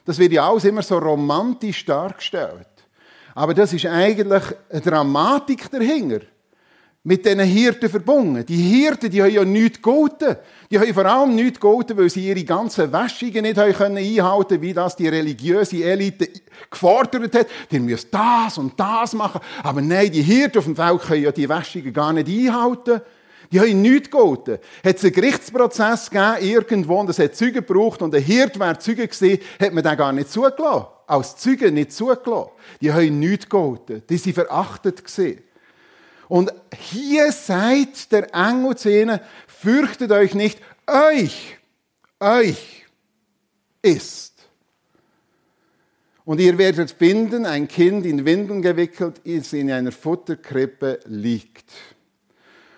das 0.07 0.19
wird 0.19 0.33
ja 0.33 0.49
alles 0.49 0.65
immer 0.65 0.83
so 0.83 0.99
romantisch 0.99 1.85
dargestellt. 1.85 2.67
Aber 3.35 3.53
das 3.53 3.75
ist 3.75 3.87
eigentlich 3.87 4.43
eine 4.71 4.81
Dramatik 4.81 5.71
dahinter. 5.71 6.21
Mit 7.05 7.27
diesen 7.27 7.41
Hirten 7.41 7.91
verbunden. 7.91 8.47
Die 8.47 8.57
Hirten, 8.57 9.11
die 9.11 9.21
haben 9.21 9.33
ja 9.33 9.45
nichts 9.45 9.83
gehalten. 9.83 10.37
Die 10.71 10.79
haben 10.79 10.95
vor 10.95 11.05
allem 11.05 11.35
nichts 11.35 11.59
gehalten, 11.59 11.97
weil 11.97 12.09
sie 12.09 12.29
ihre 12.29 12.45
ganzen 12.45 12.93
Wäschungen 12.93 13.43
nicht 13.43 13.59
haben 13.59 13.97
einhalten 13.97 14.49
können, 14.49 14.63
wie 14.63 14.73
das 14.73 14.95
die 14.95 15.09
religiöse 15.09 15.83
Elite 15.83 16.29
gefordert 16.71 17.35
hat. 17.35 17.49
Die 17.73 17.81
müssen 17.81 18.09
das 18.13 18.57
und 18.57 18.79
das 18.79 19.15
machen. 19.15 19.41
Aber 19.65 19.83
nein, 19.83 20.13
die 20.13 20.23
Hirten 20.23 20.59
auf 20.59 20.65
dem 20.65 20.77
Feld 20.77 21.03
können 21.03 21.25
ja 21.25 21.33
die 21.33 21.49
Wäschungen 21.49 21.93
gar 21.93 22.13
nicht 22.13 22.29
einhalten. 22.29 23.01
Die 23.51 23.59
haben 23.59 23.83
nichts 23.83 24.09
gehalten. 24.09 24.59
Hat 24.85 24.97
es 24.97 25.05
einen 25.05 25.13
Gerichtsprozess 25.13 26.09
gegeben, 26.09 26.37
irgendwo, 26.41 27.01
und 27.01 27.11
es 27.11 27.19
hat 27.19 27.35
Zeugen 27.35 27.67
gebraucht, 27.67 28.01
und 28.01 28.15
ein 28.15 28.23
Hirt 28.23 28.59
wäre 28.61 28.79
Zeuge 28.79 29.09
gewesen, 29.09 29.43
hat 29.61 29.73
man 29.75 29.83
den 29.83 29.97
gar 29.97 30.13
nicht 30.13 30.31
zugelassen. 30.31 30.87
Als 31.09 31.37
Zeuge 31.37 31.73
nicht 31.73 31.93
zugelassen. 31.93 32.51
Die 32.81 32.93
haben 32.93 33.19
nichts 33.19 33.49
gehalten. 33.49 34.03
Die 34.09 34.17
sind 34.17 34.35
verachtet 34.35 35.05
gewesen. 35.05 35.43
Und 36.33 36.51
hier 36.75 37.31
sagt 37.31 38.11
der 38.11 38.35
Engel 38.35 39.21
fürchtet 39.47 40.13
euch 40.13 40.35
nicht, 40.35 40.59
euch, 40.87 41.59
euch 42.21 42.87
ist. 43.83 44.33
Und 46.25 46.41
ihr 46.41 46.57
werdet 46.57 46.93
finden, 46.93 47.45
ein 47.45 47.69
Kind 47.69 48.07
in 48.07 48.25
Windeln 48.25 48.63
gewickelt, 48.63 49.21
das 49.27 49.53
in 49.53 49.71
einer 49.71 49.93
Futterkrippe 49.93 51.01
liegt. 51.05 51.71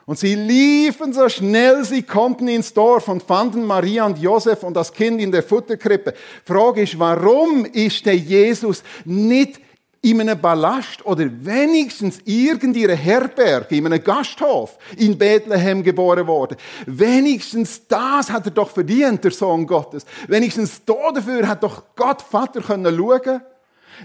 Und 0.04 0.18
sie 0.18 0.34
liefen 0.34 1.12
so 1.12 1.28
schnell 1.28 1.84
sie 1.84 2.02
konnten 2.02 2.48
ins 2.48 2.74
Dorf 2.74 3.06
und 3.06 3.22
fanden 3.22 3.64
Maria 3.64 4.04
und 4.04 4.18
Josef 4.18 4.64
und 4.64 4.74
das 4.74 4.92
Kind 4.92 5.20
in 5.20 5.30
der 5.30 5.44
Futterkrippe. 5.44 6.14
Frage 6.44 6.82
ist, 6.82 6.98
warum 6.98 7.64
ist 7.66 8.04
der 8.04 8.16
Jesus 8.16 8.82
nicht 9.04 9.60
in 10.04 10.20
einem 10.20 10.38
Ballast 10.38 11.04
oder 11.06 11.26
wenigstens 11.40 12.20
irgendeiner 12.26 12.94
Herberge, 12.94 13.76
in 13.76 13.86
einem 13.86 14.04
Gasthof 14.04 14.76
in 14.98 15.16
Bethlehem 15.16 15.82
geboren 15.82 16.26
worden. 16.26 16.58
Wenigstens 16.84 17.88
das 17.88 18.30
hat 18.30 18.44
er 18.44 18.50
doch 18.50 18.70
verdient, 18.70 19.24
der 19.24 19.30
Sohn 19.30 19.66
Gottes. 19.66 20.04
Wenigstens 20.28 20.84
da 20.84 21.10
dafür 21.10 21.48
hat 21.48 21.62
doch 21.62 21.82
Gott 21.96 22.20
Vater 22.20 22.60
können 22.60 22.94
schauen. 22.94 23.40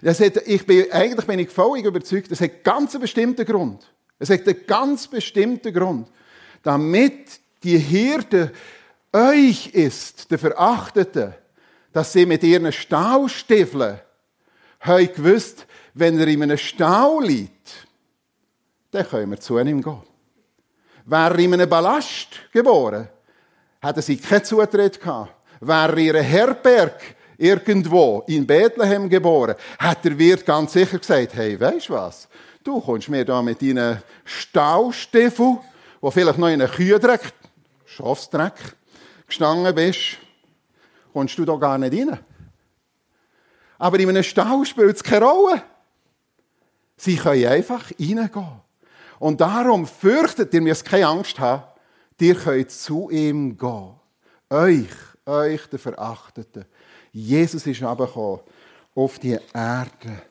Das 0.01 0.21
hat, 0.21 0.37
ich 0.47 0.65
bin, 0.65 0.89
eigentlich 0.89 1.25
bin 1.25 1.39
ich 1.39 1.49
völlig 1.49 1.83
überzeugt, 1.83 2.31
das 2.31 2.39
hat 2.39 2.63
ganz 2.63 2.93
einen 2.93 3.01
bestimmten 3.01 3.45
Grund. 3.45 3.91
Es 4.19 4.29
hat 4.29 4.47
einen 4.47 4.65
ganz 4.65 5.05
bestimmten 5.05 5.73
Grund. 5.73 6.07
Damit 6.63 7.41
die 7.63 7.77
Hirte 7.77 8.53
euch 9.11 9.67
ist, 9.73 10.31
der 10.31 10.39
Verachtete, 10.39 11.35
dass 11.91 12.13
sie 12.13 12.25
mit 12.25 12.41
ihren 12.43 12.71
Staustiefeln 12.71 13.99
haben 14.79 15.13
gewusst, 15.13 15.65
wenn 15.99 16.19
er 16.19 16.27
in 16.27 16.43
einem 16.43 16.57
Stau 16.57 17.19
liegt, 17.19 17.87
dann 18.91 19.07
können 19.07 19.31
wir 19.31 19.39
zu 19.39 19.59
ihm 19.59 19.81
gehen. 19.81 20.01
Wäre 21.05 21.33
er 21.33 21.39
in 21.39 21.53
einem 21.53 21.69
Ballast 21.69 22.29
geboren, 22.51 23.07
hätten 23.81 24.01
sie 24.01 24.17
keinen 24.17 24.43
Zutritt 24.43 24.99
gehabt. 24.99 25.33
Wäre 25.59 25.91
er 25.91 25.97
in 25.97 26.09
einer 26.09 26.21
Herberg 26.23 27.01
irgendwo 27.37 28.23
in 28.27 28.45
Bethlehem 28.45 29.09
geboren, 29.09 29.55
hat 29.77 30.03
der 30.03 30.17
Wirt 30.17 30.45
ganz 30.45 30.73
sicher 30.73 30.99
gesagt, 30.99 31.33
hey, 31.35 31.57
du 31.57 31.79
was? 31.89 32.27
Du 32.63 32.79
kommst 32.81 33.09
mir 33.09 33.23
da 33.23 33.41
mit 33.41 33.61
deinen 33.61 34.03
Staustiefeln, 34.25 35.59
wo 36.01 36.11
vielleicht 36.11 36.37
noch 36.37 36.47
in 36.47 36.61
einem 36.61 36.71
Kühdreck, 36.71 37.33
Schafsdreck, 37.85 38.53
gestanden 39.25 39.73
bist, 39.73 40.17
kommst 41.13 41.37
du 41.37 41.45
da 41.45 41.55
gar 41.55 41.77
nicht 41.77 41.93
rein. 41.93 42.19
Aber 43.77 43.99
in 43.99 44.09
einem 44.09 44.23
Stall 44.23 44.65
spielt 44.65 44.97
es 44.97 45.03
keine 45.03 45.25
Rolle. 45.25 45.63
Sie 46.99 47.15
können 47.15 47.45
einfach 47.45 47.91
reingehen. 47.91 48.59
Und 49.19 49.39
darum 49.39 49.87
fürchtet, 49.87 50.53
ihr 50.53 50.61
müsst 50.61 50.83
keine 50.83 51.07
Angst 51.07 51.39
haben, 51.39 51.63
ihr 52.19 52.35
könnt 52.35 52.71
zu 52.71 53.09
ihm 53.09 53.57
gehen. 53.57 53.91
Euch, 54.49 54.87
euch, 55.25 55.65
der 55.67 55.79
Verachteten. 55.79 56.65
Jesus 57.13 57.65
ist 57.65 57.81
aber 57.83 58.41
auf 58.95 59.19
die 59.19 59.37
Erde. 59.53 60.21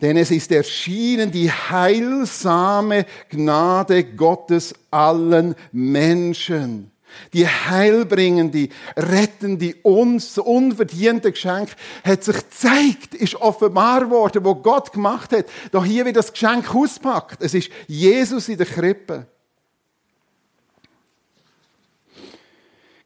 Denn 0.00 0.16
es 0.16 0.32
ist 0.32 0.50
erschienen 0.50 1.30
die 1.30 1.50
heilsame 1.50 3.06
Gnade 3.28 4.02
Gottes 4.02 4.74
allen 4.90 5.54
Menschen. 5.70 6.90
Die 7.32 7.46
heilbringende, 7.46 8.68
rettende, 8.96 9.74
uns 9.82 10.38
unverdiente 10.38 11.32
Geschenk 11.32 11.70
hat 12.04 12.24
sich 12.24 12.36
gezeigt, 12.36 13.14
ist 13.14 13.36
offenbar 13.36 14.10
worden, 14.10 14.44
wo 14.44 14.54
Gott 14.54 14.92
gemacht 14.92 15.32
hat. 15.32 15.46
Doch 15.70 15.84
hier 15.84 16.04
wird 16.04 16.16
das 16.16 16.32
Geschenk 16.32 16.74
auspackt. 16.74 17.42
Es 17.42 17.54
ist 17.54 17.70
Jesus 17.86 18.48
in 18.48 18.58
der 18.58 18.66
Krippe. 18.66 19.26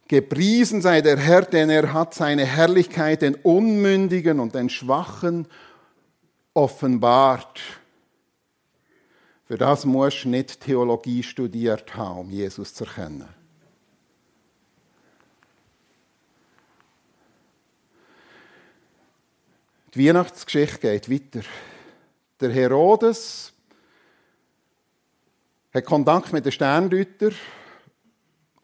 Gepriesen 0.08 0.82
sei 0.82 1.00
der 1.00 1.16
Herr, 1.16 1.42
denn 1.42 1.68
er 1.68 1.92
hat 1.92 2.14
seine 2.14 2.44
Herrlichkeit 2.44 3.22
den 3.22 3.34
Unmündigen 3.34 4.38
und 4.38 4.54
den 4.54 4.70
Schwachen 4.70 5.48
offenbart. 6.54 7.60
Für 9.46 9.58
das 9.58 9.84
musst 9.84 10.24
du 10.24 10.28
nicht 10.28 10.60
Theologie 10.60 11.22
studiert 11.22 11.96
haben, 11.96 12.20
um 12.20 12.30
Jesus 12.30 12.74
zu 12.74 12.84
erkennen. 12.84 13.28
Die 19.96 20.08
Weihnachtsgeschichte 20.08 20.78
geht 20.78 21.10
weiter. 21.10 21.46
Der 22.38 22.50
Herodes 22.50 23.50
hat 25.72 25.86
Kontakt 25.86 26.34
mit 26.34 26.44
den 26.44 26.52
Sterndeuter 26.52 27.30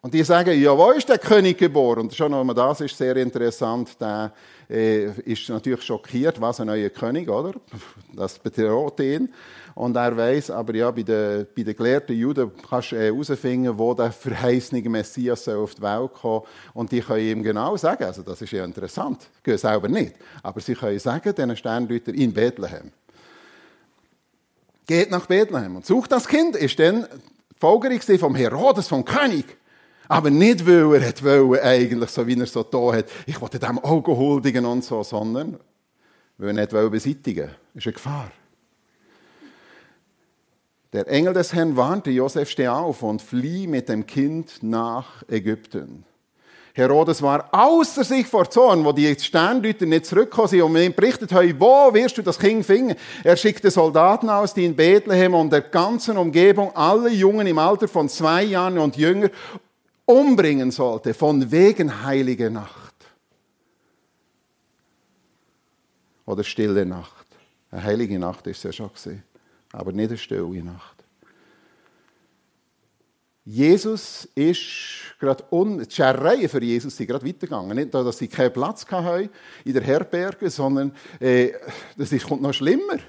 und 0.01 0.13
die 0.13 0.23
sagen, 0.23 0.61
ja, 0.61 0.77
wo 0.77 0.91
ist 0.91 1.09
der 1.09 1.17
König 1.17 1.57
geboren? 1.57 2.01
Und 2.01 2.13
schon 2.13 2.29
nochmal 2.29 2.53
das 2.53 2.81
ist 2.81 2.95
sehr 2.95 3.15
interessant. 3.15 3.99
Der 3.99 4.31
äh, 4.69 5.05
ist 5.21 5.49
natürlich 5.49 5.81
schockiert, 5.81 6.39
was 6.39 6.59
ein 6.59 6.67
neuer 6.67 6.89
König, 6.89 7.27
oder? 7.27 7.53
Das 8.13 8.37
bedroht 8.37 8.99
ihn. 8.99 9.33
Und 9.75 9.95
er 9.95 10.15
weiß, 10.15 10.51
aber 10.51 10.75
ja, 10.75 10.91
bei 10.91 11.03
den, 11.03 11.47
bei 11.55 11.63
den 11.63 11.75
gelehrten 11.75 12.15
Juden 12.15 12.51
kannst 12.69 12.91
du 12.91 12.97
herausfinden, 12.97 13.73
äh, 13.73 13.77
wo 13.77 13.93
der 13.93 14.11
verheißene 14.11 14.87
Messias 14.87 15.47
auf 15.47 15.75
die 15.75 15.81
Welt 15.81 16.13
kommen 16.13 16.43
Und 16.73 16.91
die 16.91 17.01
können 17.01 17.25
ihm 17.25 17.43
genau 17.43 17.75
sagen, 17.77 18.03
also 18.03 18.21
das 18.21 18.41
ist 18.41 18.51
ja 18.51 18.63
interessant, 18.63 19.27
gehen 19.41 19.57
selber 19.57 19.87
nicht, 19.87 20.15
aber 20.43 20.59
sie 20.61 20.75
können 20.75 20.99
sagen, 20.99 21.33
diesen 21.33 21.57
Sternleuten 21.57 22.13
in 22.13 22.33
Bethlehem. 22.33 22.91
Geht 24.85 25.09
nach 25.09 25.25
Bethlehem 25.25 25.75
und 25.77 25.85
sucht 25.85 26.11
das 26.11 26.27
Kind, 26.27 26.55
ist 26.55 26.77
dann 26.77 27.07
Folgerung 27.59 27.99
vom 28.19 28.35
Herodes, 28.35 28.87
vom 28.87 29.05
König. 29.05 29.45
Aber 30.09 30.29
nicht, 30.29 30.67
weil 30.67 31.01
er 31.01 31.07
hat 31.07 31.23
wollen, 31.23 31.61
eigentlich, 31.61 32.09
so 32.09 32.27
wie 32.27 32.37
er 32.37 32.45
so 32.45 32.61
da 32.61 32.93
hat, 32.93 33.05
ich 33.25 33.39
wollte 33.39 33.57
dem 33.57 33.79
Auge 33.79 34.15
huldigen 34.15 34.65
und 34.65 34.83
so, 34.83 35.01
sondern 35.01 35.57
weil 36.37 36.49
er 36.49 36.53
nicht 36.53 36.73
wollte 36.73 36.89
beseitigen. 36.89 37.49
Das 37.73 37.85
ist 37.85 37.87
eine 37.87 37.93
Gefahr. 37.93 38.31
Der 40.93 41.07
Engel 41.07 41.33
des 41.33 41.53
Herrn 41.53 41.75
warnte 41.75 42.11
Josef, 42.11 42.49
steh 42.49 42.67
auf 42.67 43.03
und 43.03 43.21
flieh 43.21 43.67
mit 43.67 43.89
dem 43.89 44.05
Kind 44.05 44.61
nach 44.61 45.23
Ägypten. 45.27 46.05
Herodes 46.75 47.21
war 47.21 47.49
außer 47.51 48.03
sich 48.03 48.25
vor 48.25 48.49
Zorn, 48.49 48.83
wo 48.83 48.91
die 48.91 49.15
Sterndeuter 49.19 49.85
nicht 49.85 50.07
zurückgekommen 50.07 50.47
sind 50.47 50.61
und 50.63 50.75
ihm 50.75 50.93
berichtet 50.93 51.31
haben, 51.31 51.59
wo 51.59 51.93
wirst 51.93 52.17
du 52.17 52.23
das 52.23 52.39
Kind 52.39 52.65
finden? 52.65 52.95
Er 53.23 53.37
schickte 53.37 53.69
Soldaten 53.69 54.27
aus, 54.27 54.55
die 54.55 54.65
in 54.65 54.75
Bethlehem 54.75 55.35
und 55.35 55.51
der 55.51 55.61
ganzen 55.61 56.17
Umgebung 56.17 56.75
alle 56.75 57.09
Jungen 57.11 57.45
im 57.45 57.59
Alter 57.59 57.87
von 57.87 58.09
zwei 58.09 58.43
Jahren 58.43 58.79
und 58.79 58.97
jünger 58.97 59.29
umbringen 60.05 60.71
sollte, 60.71 61.13
von 61.13 61.51
wegen 61.51 62.03
heilige 62.03 62.49
Nacht. 62.49 62.93
Oder 66.25 66.43
stille 66.43 66.87
Nacht. 66.87 67.27
Eine 67.69 67.83
heilige 67.83 68.17
Nacht 68.17 68.47
ist 68.47 68.57
es 68.57 68.63
ja 68.63 68.71
schon 68.71 68.93
gesehen, 68.93 69.23
aber 69.71 69.91
nicht 69.91 70.09
eine 70.09 70.17
stille 70.17 70.63
Nacht. 70.63 70.92
Jesus 73.45 74.27
ist 74.35 74.61
gerade 75.19 75.43
un 75.51 75.79
die 75.79 75.93
Scherreien 75.93 76.47
für 76.47 76.63
Jesus 76.63 76.95
sind 76.95 77.07
gerade 77.07 77.25
weitergegangen. 77.25 77.75
Nicht, 77.75 77.93
dass 77.93 78.17
sie 78.17 78.27
keinen 78.27 78.53
Platz 78.53 78.85
hatten 78.89 79.29
in 79.65 79.73
der 79.73 79.83
Herberge, 79.83 80.49
sondern 80.49 80.95
äh, 81.19 81.51
das 81.97 82.11
ist, 82.11 82.27
kommt 82.27 82.41
noch 82.41 82.53
schlimmer. 82.53 82.99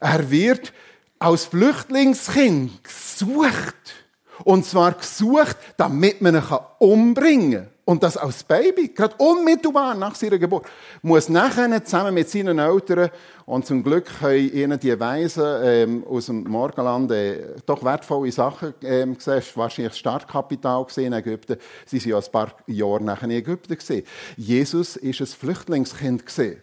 Er 0.00 0.30
wird 0.30 0.72
als 1.18 1.44
Flüchtlingskind 1.44 2.82
gesucht 2.82 4.04
und 4.44 4.66
zwar 4.66 4.92
gesucht, 4.92 5.56
damit 5.76 6.20
man 6.20 6.36
ihn 6.36 6.42
umbringen 6.78 7.52
kann. 7.52 7.71
Und 7.84 8.04
das 8.04 8.16
als 8.16 8.44
Baby, 8.44 8.88
gerade 8.88 9.16
unmittelbar 9.18 9.94
nach 9.96 10.14
seiner 10.14 10.38
Geburt. 10.38 10.66
Muss 11.02 11.28
nachher 11.28 11.84
zusammen 11.84 12.14
mit 12.14 12.30
seinen 12.30 12.60
Eltern, 12.60 13.10
und 13.44 13.66
zum 13.66 13.82
Glück 13.82 14.06
können 14.20 14.52
ihnen 14.52 14.78
die 14.78 14.98
Weisen 14.98 15.44
ähm, 15.64 16.06
aus 16.08 16.26
dem 16.26 16.44
Morgenland 16.44 17.10
äh, 17.10 17.56
doch 17.66 17.82
wertvolle 17.82 18.30
Sachen 18.30 18.74
ähm, 18.82 19.16
gesehen. 19.16 19.42
Wahrscheinlich 19.56 19.94
Startkapital 19.94 20.86
in 20.96 21.12
Ägypten. 21.12 21.56
Sie 21.84 21.98
waren 21.98 22.10
ja 22.10 22.18
ein 22.18 22.32
paar 22.32 22.56
Jahre 22.66 23.02
nachher 23.02 23.24
in 23.24 23.32
Ägypten. 23.32 23.76
Gewesen. 23.76 24.06
Jesus 24.36 24.96
war 24.96 25.10
ein 25.10 25.26
Flüchtlingskind. 25.26 26.24
Gewesen. 26.24 26.62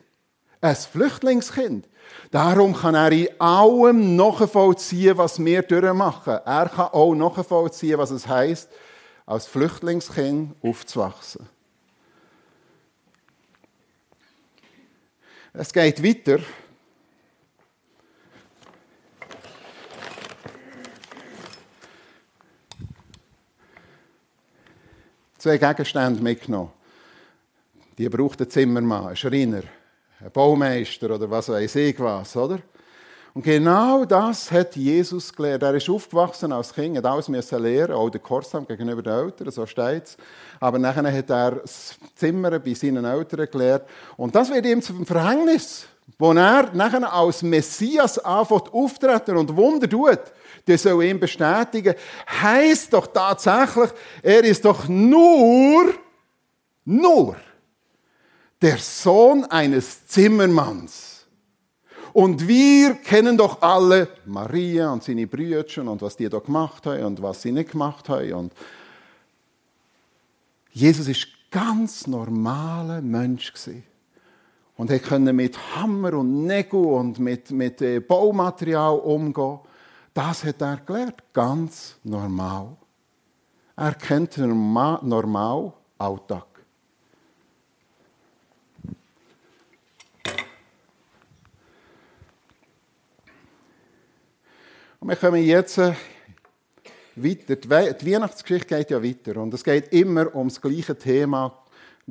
Ein 0.61 0.75
Flüchtlingskind. 0.75 1.85
Darum 2.31 2.75
kann 2.75 2.95
er 2.95 3.11
in 3.11 3.27
allem 3.39 4.15
nachvollziehen, 4.15 5.17
was 5.17 5.43
wir 5.43 5.61
durchmachen. 5.61 6.39
Er 6.45 6.69
kann 6.69 6.87
auch 6.91 7.13
nachvollziehen, 7.13 7.97
was 7.97 8.11
es 8.11 8.27
heißt, 8.27 8.69
als 9.29 9.45
Flüchtlingskind 9.45 10.55
aufzuwachsen. 10.63 11.47
Es 15.53 15.71
geht 15.71 16.03
weiter. 16.03 16.39
Zwei 25.37 25.57
Gegenstände 25.59 26.23
mitgenommen. 26.23 26.71
Die 27.99 28.09
braucht 28.09 28.41
ein 28.41 28.49
Zimmermann, 28.49 29.09
ein 29.09 29.15
Schreiner 29.15 29.61
ein 30.21 30.31
Baumeister 30.31 31.15
oder 31.15 31.29
was 31.29 31.49
weiß 31.49 31.75
ich 31.75 31.99
was, 31.99 32.35
oder? 32.35 32.59
Und 33.33 33.43
genau 33.43 34.05
das 34.05 34.51
hat 34.51 34.75
Jesus 34.75 35.33
gelehrt. 35.33 35.61
Er 35.61 35.75
ist 35.75 35.89
aufgewachsen 35.89 36.51
als 36.51 36.73
Kind, 36.73 36.97
hat 36.97 37.05
alles 37.05 37.27
müssen 37.29 37.61
lernen, 37.61 37.93
auch 37.93 38.09
der 38.09 38.21
Korsam 38.21 38.65
gegenüber 38.65 39.03
den 39.03 39.13
Eltern, 39.13 39.51
so 39.51 39.65
steht. 39.65 40.17
Aber 40.59 40.79
nachher 40.79 41.11
hat 41.11 41.29
er 41.29 41.51
das 41.51 41.95
Zimmern 42.15 42.61
bei 42.61 42.73
seinen 42.73 43.05
Eltern 43.05 43.47
gelehrt. 43.51 43.87
Und 44.17 44.33
das 44.35 44.49
wird 44.49 44.65
ihm 44.65 44.81
zum 44.81 45.05
Verhängnis. 45.05 45.85
Wo 46.17 46.31
er 46.33 46.71
nachher 46.73 47.13
als 47.13 47.43
Messias 47.43 48.17
anfängt 48.17 48.73
auftreten 48.73 49.37
und 49.37 49.55
Wunder 49.55 49.87
tut, 49.87 50.19
der 50.65 50.77
soll 50.77 51.03
ihn 51.03 51.19
bestätigen, 51.19 51.93
heißt 52.41 52.91
doch 52.93 53.07
tatsächlich, 53.07 53.91
er 54.23 54.43
ist 54.43 54.65
doch 54.65 54.87
nur, 54.87 55.93
nur 56.83 57.35
der 58.61 58.77
Sohn 58.77 59.45
eines 59.45 60.07
Zimmermanns. 60.07 61.08
Und 62.13 62.47
wir 62.47 62.95
kennen 62.95 63.37
doch 63.37 63.61
alle 63.61 64.07
Maria 64.25 64.91
und 64.91 65.03
seine 65.03 65.27
Brüder 65.27 65.65
und 65.89 66.01
was 66.01 66.17
die 66.17 66.29
da 66.29 66.39
gemacht 66.39 66.85
haben 66.85 67.03
und 67.03 67.21
was 67.21 67.41
sie 67.41 67.51
nicht 67.51 67.71
gemacht 67.71 68.09
haben. 68.09 68.33
Und 68.33 68.53
Jesus 70.71 71.07
ist 71.07 71.27
ganz 71.51 72.07
normaler 72.07 73.01
Mensch. 73.01 73.53
Und 74.75 74.89
er 74.89 74.99
konnte 74.99 75.33
mit 75.33 75.57
Hammer 75.75 76.13
und 76.13 76.45
Nägel 76.45 76.79
und 76.79 77.19
mit, 77.19 77.51
mit 77.51 77.81
äh, 77.81 77.99
Baumaterial 77.99 78.97
umgehen. 78.97 79.59
Das 80.13 80.43
hat 80.43 80.61
er 80.61 80.77
gelernt. 80.77 81.21
Ganz 81.33 81.97
normal. 82.03 82.77
Er 83.75 83.93
kennt 83.93 84.37
den 84.37 84.73
normal 84.73 85.73
Alltag. 85.97 86.45
Und 94.98 94.98
wir 95.09 95.15
kommen 95.15 95.43
jetzt 95.43 95.79
äh, 95.79 95.93
weiter. 97.15 97.55
Die 97.55 98.11
Weihnachtsgeschichte 98.11 98.75
geht 98.75 98.91
ja 98.91 99.03
weiter 99.03 99.41
und 99.41 99.51
es 99.55 99.63
geht 99.63 99.91
immer 99.91 100.33
um 100.35 100.49
das 100.49 100.61
gleiche 100.61 100.95
Thema. 100.95 101.63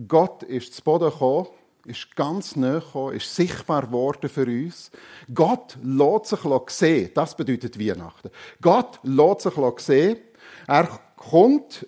Gott 0.08 0.42
ist 0.42 0.74
zu 0.74 0.82
Boden 0.82 1.10
gekommen 1.10 1.46
ist 1.84 2.14
ganz 2.16 2.54
nahe 2.54 2.80
gekommen, 2.80 3.16
ist 3.16 3.34
sichtbar 3.34 3.86
geworden 3.86 4.28
für 4.28 4.44
uns. 4.44 4.90
Gott 5.32 5.78
lässt 5.82 6.26
sich 6.26 6.40
sehen. 6.66 7.10
Das 7.14 7.34
bedeutet 7.34 7.78
Weihnachten. 7.78 8.30
Gott 8.60 8.98
lässt 9.04 9.40
sich 9.42 9.54
sehen. 9.78 10.18
Er 10.66 10.86
kommt 11.16 11.86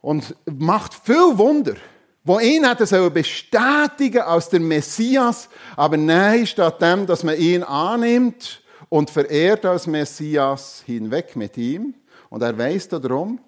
und 0.00 0.34
macht 0.46 0.92
viel 0.94 1.38
Wunder, 1.38 1.74
wo 2.24 2.40
ihn 2.40 2.66
hätte 2.66 2.86
sollen 2.86 3.12
bestätigen 3.12 4.22
als 4.22 4.48
der 4.48 4.58
Messias, 4.60 5.48
aber 5.76 5.96
nein, 5.96 6.44
statt 6.44 6.82
dem, 6.82 7.06
dass 7.06 7.22
man 7.22 7.38
ihn 7.38 7.62
annimmt 7.62 8.63
und 8.88 9.10
verehrt 9.10 9.64
als 9.64 9.86
Messias, 9.86 10.82
hinweg 10.86 11.36
mit 11.36 11.56
ihm. 11.56 11.94
Und 12.30 12.42
er 12.42 12.56
weiß 12.56 12.88
darum. 12.88 13.40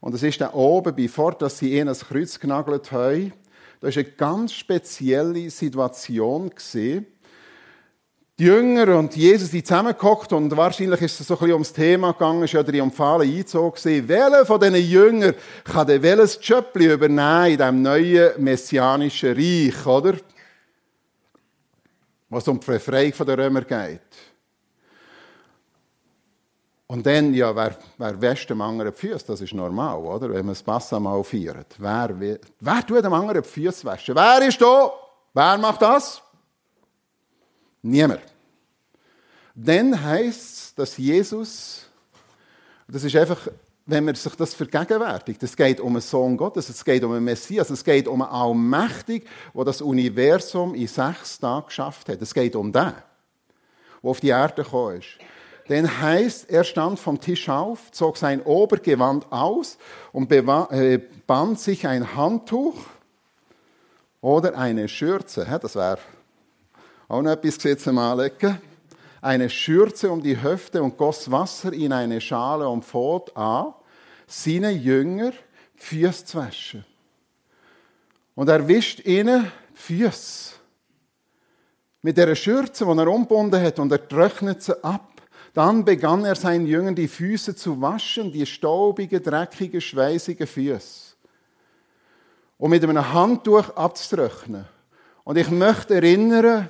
Und 0.00 0.14
es 0.14 0.22
ist 0.22 0.40
dann 0.40 0.52
oben, 0.52 0.94
bevor 0.94 1.32
dass 1.32 1.58
sie 1.58 1.74
ihn 1.78 1.88
ans 1.88 2.04
Kreuz 2.04 2.38
genagelt 2.38 2.92
haben, 2.92 3.32
da 3.80 3.88
war 3.88 3.94
eine 3.94 4.04
ganz 4.04 4.52
spezielle 4.52 5.50
Situation. 5.50 6.50
Gewesen. 6.50 7.06
Die 8.38 8.44
Jünger 8.44 8.98
und 8.98 9.16
Jesus 9.16 9.50
sind 9.50 9.66
zusammengehockt 9.66 10.32
und 10.34 10.54
wahrscheinlich 10.54 11.00
ist 11.00 11.18
es 11.18 11.26
so 11.26 11.34
ein 11.34 11.38
bisschen 11.38 11.52
ums 11.54 11.72
Thema 11.72 12.12
gegangen, 12.12 12.42
ist 12.42 12.52
ja 12.52 12.62
der 12.62 12.74
triumphale 12.74 13.24
Einzug 13.24 13.76
gewesen. 13.76 14.08
Welcher 14.08 14.44
von 14.44 14.60
diesen 14.60 14.76
Jüngern 14.76 15.34
kann 15.64 15.86
denn 15.86 16.02
welches 16.02 16.38
Schöppli 16.42 16.92
übernehmen 16.92 17.46
in 17.46 17.56
diesem 17.56 17.82
neuen 17.82 18.44
messianischen 18.44 19.34
Reich, 19.34 19.86
oder? 19.86 20.18
Was 22.28 22.46
um 22.46 22.60
die 22.60 22.66
Befreiung 22.66 23.14
der 23.26 23.38
Römer 23.38 23.62
geht. 23.62 24.00
Und 26.88 27.04
dann, 27.04 27.34
ja, 27.34 27.54
wer, 27.54 27.76
wer 27.98 28.20
wäscht 28.20 28.48
dem 28.48 28.60
anderen 28.60 28.92
die 28.92 28.96
Füße? 28.96 29.26
Das 29.26 29.40
ist 29.40 29.52
normal, 29.54 29.98
oder? 29.98 30.28
Wenn 30.28 30.46
man 30.46 30.54
das 30.54 30.62
Passa 30.62 31.00
mal 31.00 31.22
feiert. 31.24 31.74
Wer, 31.78 32.10
wer, 32.14 32.38
wer 32.60 32.86
tut 32.86 33.04
dem 33.04 33.12
anderen 33.12 33.42
die 33.42 33.48
Füße 33.48 33.84
waschen? 33.84 34.14
Wer 34.14 34.46
ist 34.46 34.60
da? 34.60 34.92
Wer 35.34 35.58
macht 35.58 35.82
das? 35.82 36.22
Niemand. 37.82 38.22
Dann 39.54 40.00
heisst 40.00 40.54
es, 40.54 40.74
dass 40.74 40.96
Jesus, 40.96 41.86
das 42.86 43.02
ist 43.02 43.16
einfach, 43.16 43.48
wenn 43.86 44.04
man 44.04 44.14
sich 44.14 44.34
das 44.34 44.54
vergegenwärtigt, 44.54 45.42
es 45.42 45.56
geht 45.56 45.80
um 45.80 45.94
einen 45.94 46.02
Sohn 46.02 46.36
Gottes, 46.36 46.68
es 46.68 46.84
geht 46.84 47.02
um 47.02 47.12
einen 47.12 47.24
Messias, 47.24 47.70
es 47.70 47.82
geht 47.82 48.06
um 48.06 48.22
einen 48.22 48.30
Allmächtig, 48.30 49.26
der 49.54 49.64
das 49.64 49.80
Universum 49.80 50.74
in 50.74 50.86
sechs 50.86 51.38
Tagen 51.38 51.66
geschafft 51.66 52.08
hat. 52.08 52.20
Es 52.20 52.34
geht 52.34 52.54
um 52.54 52.72
den, 52.72 52.92
der 52.92 53.02
auf 54.02 54.20
die 54.20 54.28
Erde 54.28 54.62
gekommen 54.62 54.98
ist. 54.98 55.18
Denn 55.68 56.00
heißt, 56.00 56.48
er 56.48 56.62
stand 56.62 56.98
vom 57.00 57.20
Tisch 57.20 57.48
auf, 57.48 57.90
zog 57.90 58.16
sein 58.16 58.40
Obergewand 58.42 59.30
aus 59.32 59.78
und 60.12 60.30
äh, 60.30 61.00
band 61.26 61.58
sich 61.58 61.86
ein 61.86 62.14
Handtuch 62.14 62.76
oder 64.20 64.56
eine 64.56 64.88
Schürze. 64.88 65.46
Das 65.60 65.74
wäre 65.74 65.98
auch 67.08 67.22
noch 67.22 67.32
etwas 67.32 67.56
gesetzt 67.56 67.88
Anlegen. 67.88 68.60
Eine 69.20 69.50
Schürze 69.50 70.10
um 70.10 70.22
die 70.22 70.40
Hüfte 70.40 70.82
und 70.82 70.96
goss 70.96 71.30
Wasser 71.30 71.72
in 71.72 71.92
eine 71.92 72.20
Schale 72.20 72.68
und 72.68 72.84
fot 72.84 73.36
an, 73.36 73.74
seine 74.26 74.70
Jünger 74.70 75.32
Füße 75.74 76.24
zu 76.24 76.38
waschen. 76.38 76.84
Und 78.36 78.48
er 78.48 78.68
wischt 78.68 79.04
ihnen 79.04 79.50
Füße. 79.74 80.54
Mit 82.02 82.18
der 82.18 82.34
Schürze, 82.36 82.84
die 82.84 82.98
er 82.98 83.08
umgebunden 83.08 83.60
hat, 83.60 83.78
und 83.80 83.90
er 83.90 84.06
trocknet 84.06 84.62
sie 84.62 84.84
ab. 84.84 85.15
Dann 85.56 85.86
begann 85.86 86.22
er 86.26 86.34
seinen 86.34 86.66
Jüngern 86.66 86.94
die 86.94 87.08
Füße 87.08 87.56
zu 87.56 87.80
waschen, 87.80 88.30
die 88.30 88.44
staubigen, 88.44 89.22
dreckigen, 89.22 89.80
schweißigen 89.80 90.46
Füße. 90.46 91.16
Und 92.58 92.72
mit 92.72 92.84
einem 92.84 93.14
Handtuch 93.14 93.70
abzutrocknen. 93.70 94.66
Und 95.24 95.38
ich 95.38 95.48
möchte 95.50 95.94
erinnern, 95.94 96.68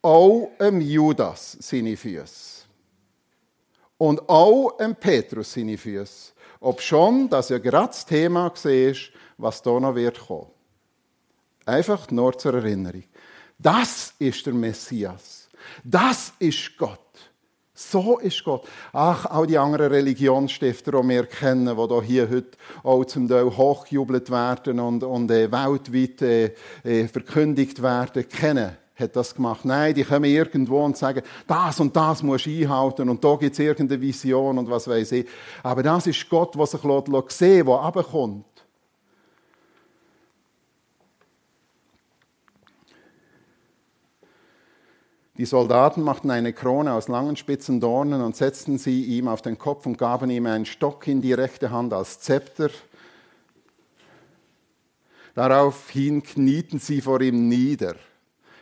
auch 0.00 0.48
am 0.60 0.80
Judas 0.80 1.56
seine 1.58 1.96
Füße. 1.96 2.66
Und 3.98 4.28
auch 4.28 4.78
am 4.78 4.94
Petrus 4.94 5.52
seine 5.52 5.76
Füße. 5.76 6.32
Ob 6.60 6.80
schon, 6.80 7.28
dass 7.28 7.48
ja 7.48 7.58
gerade 7.58 7.88
das 7.88 8.06
Thema 8.06 8.44
war, 8.44 8.94
was 9.38 9.60
da 9.60 9.80
noch 9.80 9.96
wird 9.96 10.20
kommen. 10.24 10.52
Einfach 11.66 12.08
nur 12.12 12.38
zur 12.38 12.54
Erinnerung. 12.54 13.02
Das 13.58 14.14
ist 14.20 14.46
der 14.46 14.54
Messias. 14.54 15.48
Das 15.82 16.32
ist 16.38 16.78
Gott. 16.78 17.09
So 17.82 18.18
ist 18.18 18.44
Gott. 18.44 18.68
Ach, 18.92 19.24
auch 19.24 19.46
die 19.46 19.56
anderen 19.56 19.90
Religionsstifter, 19.90 21.00
die 21.00 21.08
wir 21.08 21.24
kennen, 21.24 21.74
die 21.74 22.06
hier 22.06 22.28
heute 22.28 22.50
auch 22.82 23.04
zum 23.06 23.26
Teil 23.26 23.44
hochgejubelt 23.56 24.30
werden 24.30 24.78
und, 24.78 25.02
und 25.02 25.30
äh, 25.30 25.50
weltweit 25.50 26.20
äh, 26.20 26.52
äh, 26.84 27.08
verkündigt 27.08 27.82
werden, 27.82 28.28
kennen 28.28 28.76
hat 28.96 29.16
das 29.16 29.34
gemacht. 29.34 29.64
Nein, 29.64 29.94
die 29.94 30.04
kommen 30.04 30.24
irgendwo 30.24 30.84
und 30.84 30.94
sagen, 30.94 31.22
das 31.46 31.80
und 31.80 31.96
das 31.96 32.22
musst 32.22 32.44
du 32.44 32.50
einhalten 32.50 33.08
und 33.08 33.24
da 33.24 33.34
gibt 33.36 33.54
es 33.54 33.58
irgendeine 33.58 33.98
Vision 33.98 34.58
und 34.58 34.68
was 34.68 34.86
weiß 34.86 35.12
ich. 35.12 35.26
Aber 35.62 35.82
das 35.82 36.06
ist 36.06 36.28
Gott, 36.28 36.54
der 36.54 36.66
sich 36.66 36.80
sehen 36.82 37.06
lässt, 37.06 37.40
der 37.40 37.64
runterkommt. 37.64 38.44
Die 45.40 45.46
Soldaten 45.46 46.02
machten 46.02 46.30
eine 46.30 46.52
Krone 46.52 46.92
aus 46.92 47.08
langen 47.08 47.34
spitzen 47.34 47.80
Dornen 47.80 48.20
und 48.20 48.36
setzten 48.36 48.76
sie 48.76 49.04
ihm 49.04 49.26
auf 49.26 49.40
den 49.40 49.56
Kopf 49.56 49.86
und 49.86 49.96
gaben 49.96 50.28
ihm 50.28 50.44
einen 50.44 50.66
Stock 50.66 51.08
in 51.08 51.22
die 51.22 51.32
rechte 51.32 51.70
Hand 51.70 51.94
als 51.94 52.20
Zepter. 52.20 52.68
Daraufhin 55.34 56.22
knieten 56.22 56.78
sie 56.78 57.00
vor 57.00 57.22
ihm 57.22 57.48
nieder, 57.48 57.94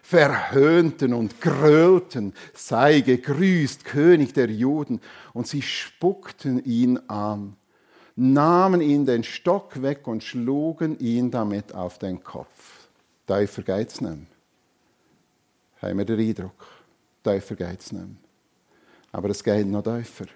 verhöhnten 0.03 1.15
und 1.15 1.41
grölten, 1.41 2.33
sei 2.55 3.01
gegrüßt, 3.01 3.85
König 3.85 4.35
der 4.35 4.49
Juden, 4.49 5.01
und 5.33 5.49
sie 5.49 5.63
spuckten 5.63 6.65
ihn 6.65 7.01
an, 7.09 7.57
nahmen 8.15 8.83
ihn 8.83 9.05
den 9.05 9.25
Stock 9.25 9.83
weg 9.83 10.07
und 10.07 10.23
schlugen 10.23 10.97
ihn 11.01 11.33
damit 11.33 11.75
auf 11.75 11.99
den 11.99 12.23
Kopf. 12.23 12.87
Tiefer 13.27 13.63
geht's 13.63 14.01
nicht 14.01 14.38
haben 15.81 15.99
wir 15.99 16.05
den 16.05 16.21
Eindruck. 16.21 16.67
Tiefer 17.23 17.55
geht 17.55 17.81
es 17.81 17.93
nicht 17.93 18.05
mehr. 18.05 18.17
Aber 19.13 19.31
es 19.31 19.43
geht 19.43 19.67
noch 19.67 19.83
tiefer. 19.83 20.27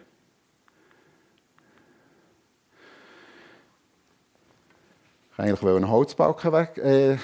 Ich 5.33 5.39
eigentlich 5.39 5.63
einen 5.63 5.89
Holzbalken 5.89 6.53
weg, 6.53 6.79
äh, 6.79 7.17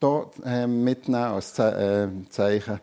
hier, 0.00 0.30
äh, 0.44 0.66
mitnehmen 0.66 1.22
als 1.24 1.54
Ze 1.54 2.08
äh, 2.08 2.28
Zeichen. 2.30 2.80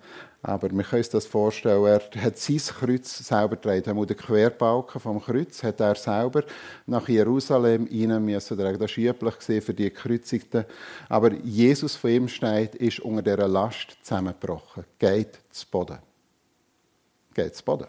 Aber 0.48 0.70
wir 0.70 0.84
können 0.84 1.00
uns 1.00 1.10
das 1.10 1.26
vorstellen, 1.26 1.84
er 1.86 2.22
hat 2.22 2.38
sein 2.38 2.58
Kreuz 2.58 3.18
selber 3.18 3.56
getragen. 3.56 3.98
Er 3.98 4.06
den 4.06 4.16
Querbalken 4.16 5.02
vom 5.02 5.20
Kreuz 5.20 5.64
hat 5.64 5.80
er 5.80 5.96
selber 5.96 6.44
nach 6.86 7.10
Jerusalem 7.10 7.90
rein 7.92 8.24
müssen. 8.24 8.56
Das 8.56 8.80
war 8.80 8.98
üblich 8.98 9.64
für 9.64 9.74
die 9.74 9.86
Gekreuzigten. 9.86 10.66
Aber 11.10 11.34
Jesus 11.34 11.96
von 11.96 12.12
ihm 12.12 12.28
steht, 12.28 12.76
ist 12.76 13.00
unter 13.00 13.24
dieser 13.24 13.48
Last 13.48 13.98
zusammengebrochen. 14.04 14.86
Geht 15.00 15.40
zu 15.50 15.66
Boden. 15.66 15.98
Geht 17.34 17.56
zu 17.56 17.64
Boden. 17.64 17.88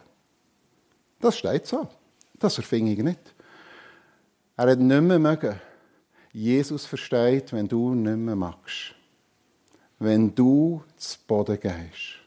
Das 1.21 1.37
steht 1.37 1.67
so. 1.67 1.87
Das 2.39 2.57
erfing 2.57 2.87
ich 2.87 3.01
nicht. 3.01 3.35
Er 4.57 4.71
hat 4.71 4.79
nicht 4.79 5.03
mehr 5.03 5.19
mögen. 5.19 5.61
Jesus 6.33 6.87
versteht, 6.87 7.53
wenn 7.53 7.69
du 7.69 7.95
nicht 7.95 8.17
mehr 8.17 8.35
magst. 8.35 8.95
Wenn 9.99 10.35
du 10.35 10.83
zu 10.97 11.19
Boden 11.27 11.61
gehst. 11.61 12.26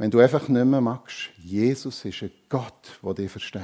Wenn 0.00 0.10
du 0.10 0.18
einfach 0.18 0.48
nicht 0.48 0.64
mehr 0.64 0.80
magst, 0.80 1.28
Jesus 1.36 2.06
ist 2.06 2.22
ein 2.22 2.32
Gott, 2.48 2.98
der 3.02 3.12
dich 3.12 3.30
versteht. 3.30 3.62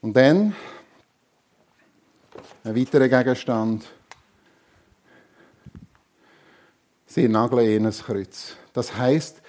Und 0.00 0.16
dann 0.16 0.56
ein 2.64 2.74
weiterer 2.74 3.06
Gegenstand. 3.10 3.84
Sie 7.04 7.28
nageln 7.28 7.68
ihn 7.68 7.84
ins 7.84 8.02
Kreuz. 8.02 8.56
Das 8.72 8.96
heißt, 8.96 9.42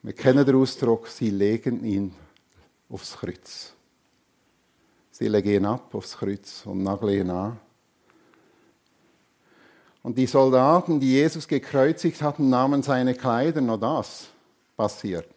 wir 0.00 0.14
kennen 0.14 0.46
den 0.46 0.56
Ausdruck, 0.56 1.08
sie 1.08 1.28
legen 1.28 1.84
ihn 1.84 2.14
aufs 2.88 3.18
Kreuz. 3.18 3.74
Sie 5.10 5.28
legen 5.28 5.50
ihn 5.50 5.66
ab 5.66 5.94
aufs 5.94 6.16
Kreuz 6.16 6.64
und 6.64 6.84
nageln 6.84 7.20
ihn 7.20 7.30
an. 7.30 7.67
Und 10.02 10.16
die 10.16 10.26
Soldaten, 10.26 11.00
die 11.00 11.12
Jesus 11.12 11.48
gekreuzigt 11.48 12.22
hatten, 12.22 12.48
nahmen 12.48 12.82
seine 12.82 13.14
Kleider, 13.14 13.60
nur 13.60 13.78
das 13.78 14.28
passiert, 14.76 15.28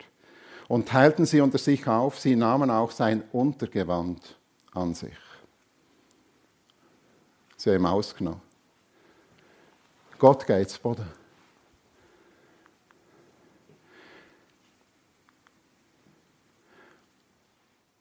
und 0.67 0.87
teilten 0.87 1.25
sie 1.25 1.41
unter 1.41 1.57
sich 1.57 1.87
auf. 1.87 2.19
Sie 2.19 2.35
nahmen 2.35 2.69
auch 2.69 2.91
sein 2.91 3.23
Untergewand 3.31 4.37
an 4.73 4.93
sich. 4.93 5.17
Sie 7.57 7.71
haben 7.71 7.85
ausgenommen. 7.85 8.41
Gott 10.17 10.45
geht 10.45 10.69
zu 10.69 10.79
Boden. 10.79 11.05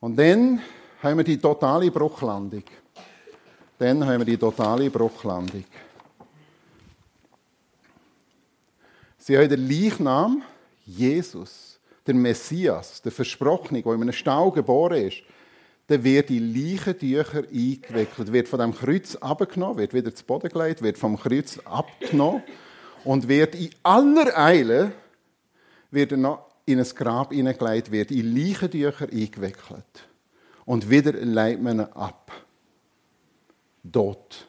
Und 0.00 0.16
dann 0.16 0.60
haben 1.02 1.18
wir 1.18 1.24
die 1.24 1.38
totale 1.38 1.90
Bruchlandung. 1.90 2.64
Dann 3.78 4.04
haben 4.06 4.18
wir 4.18 4.24
die 4.24 4.38
totale 4.38 4.88
Bruchlandung. 4.90 5.64
Sie 9.30 9.38
haben 9.38 9.48
den 9.48 9.68
Leichnam 9.68 10.42
Jesus, 10.84 11.78
der 12.04 12.14
Messias, 12.14 13.00
der 13.00 13.12
Versprochene, 13.12 13.80
der 13.80 13.92
in 13.92 14.02
einem 14.02 14.12
Stall 14.12 14.50
geboren 14.50 15.06
ist, 15.06 15.18
dann 15.86 16.02
wird 16.02 16.30
die 16.30 16.40
Leichentücher 16.40 17.44
eingewickelt, 17.44 18.32
wird 18.32 18.48
von 18.48 18.58
dem 18.58 18.74
Kreuz 18.74 19.14
abgenommen, 19.14 19.78
wird 19.78 19.94
wieder 19.94 20.12
zu 20.12 20.24
Boden 20.24 20.48
gelegt, 20.48 20.82
wird 20.82 20.98
vom 20.98 21.16
Kreuz 21.16 21.60
abgenommen 21.64 22.42
und 23.04 23.28
wird 23.28 23.54
in 23.54 23.70
aller 23.84 24.36
Eile 24.36 24.90
wird 25.92 26.10
er 26.10 26.18
noch 26.18 26.50
in 26.66 26.80
ein 26.80 26.88
Grab 26.92 27.32
hineingelegt, 27.32 27.92
wird 27.92 28.10
in 28.10 28.34
Leichentücher 28.34 29.04
eingewickelt. 29.12 30.08
Und 30.64 30.90
wieder 30.90 31.12
leitet 31.12 31.62
man 31.62 31.78
ihn 31.78 31.86
ab. 31.92 32.32
Dort. 33.84 34.48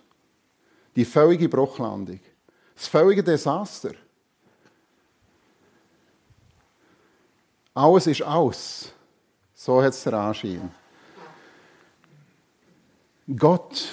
Die 0.96 1.06
völlige 1.06 1.50
Bruchlandung. 1.50 2.20
Das 2.74 2.88
völlige 2.88 3.24
Desaster. 3.24 3.92
Alles 7.82 8.06
ist 8.06 8.22
aus. 8.22 8.94
So 9.56 9.82
hat 9.82 9.94
es 9.94 10.04
den 10.04 10.14
Anschein. 10.14 10.72
Gott 13.36 13.88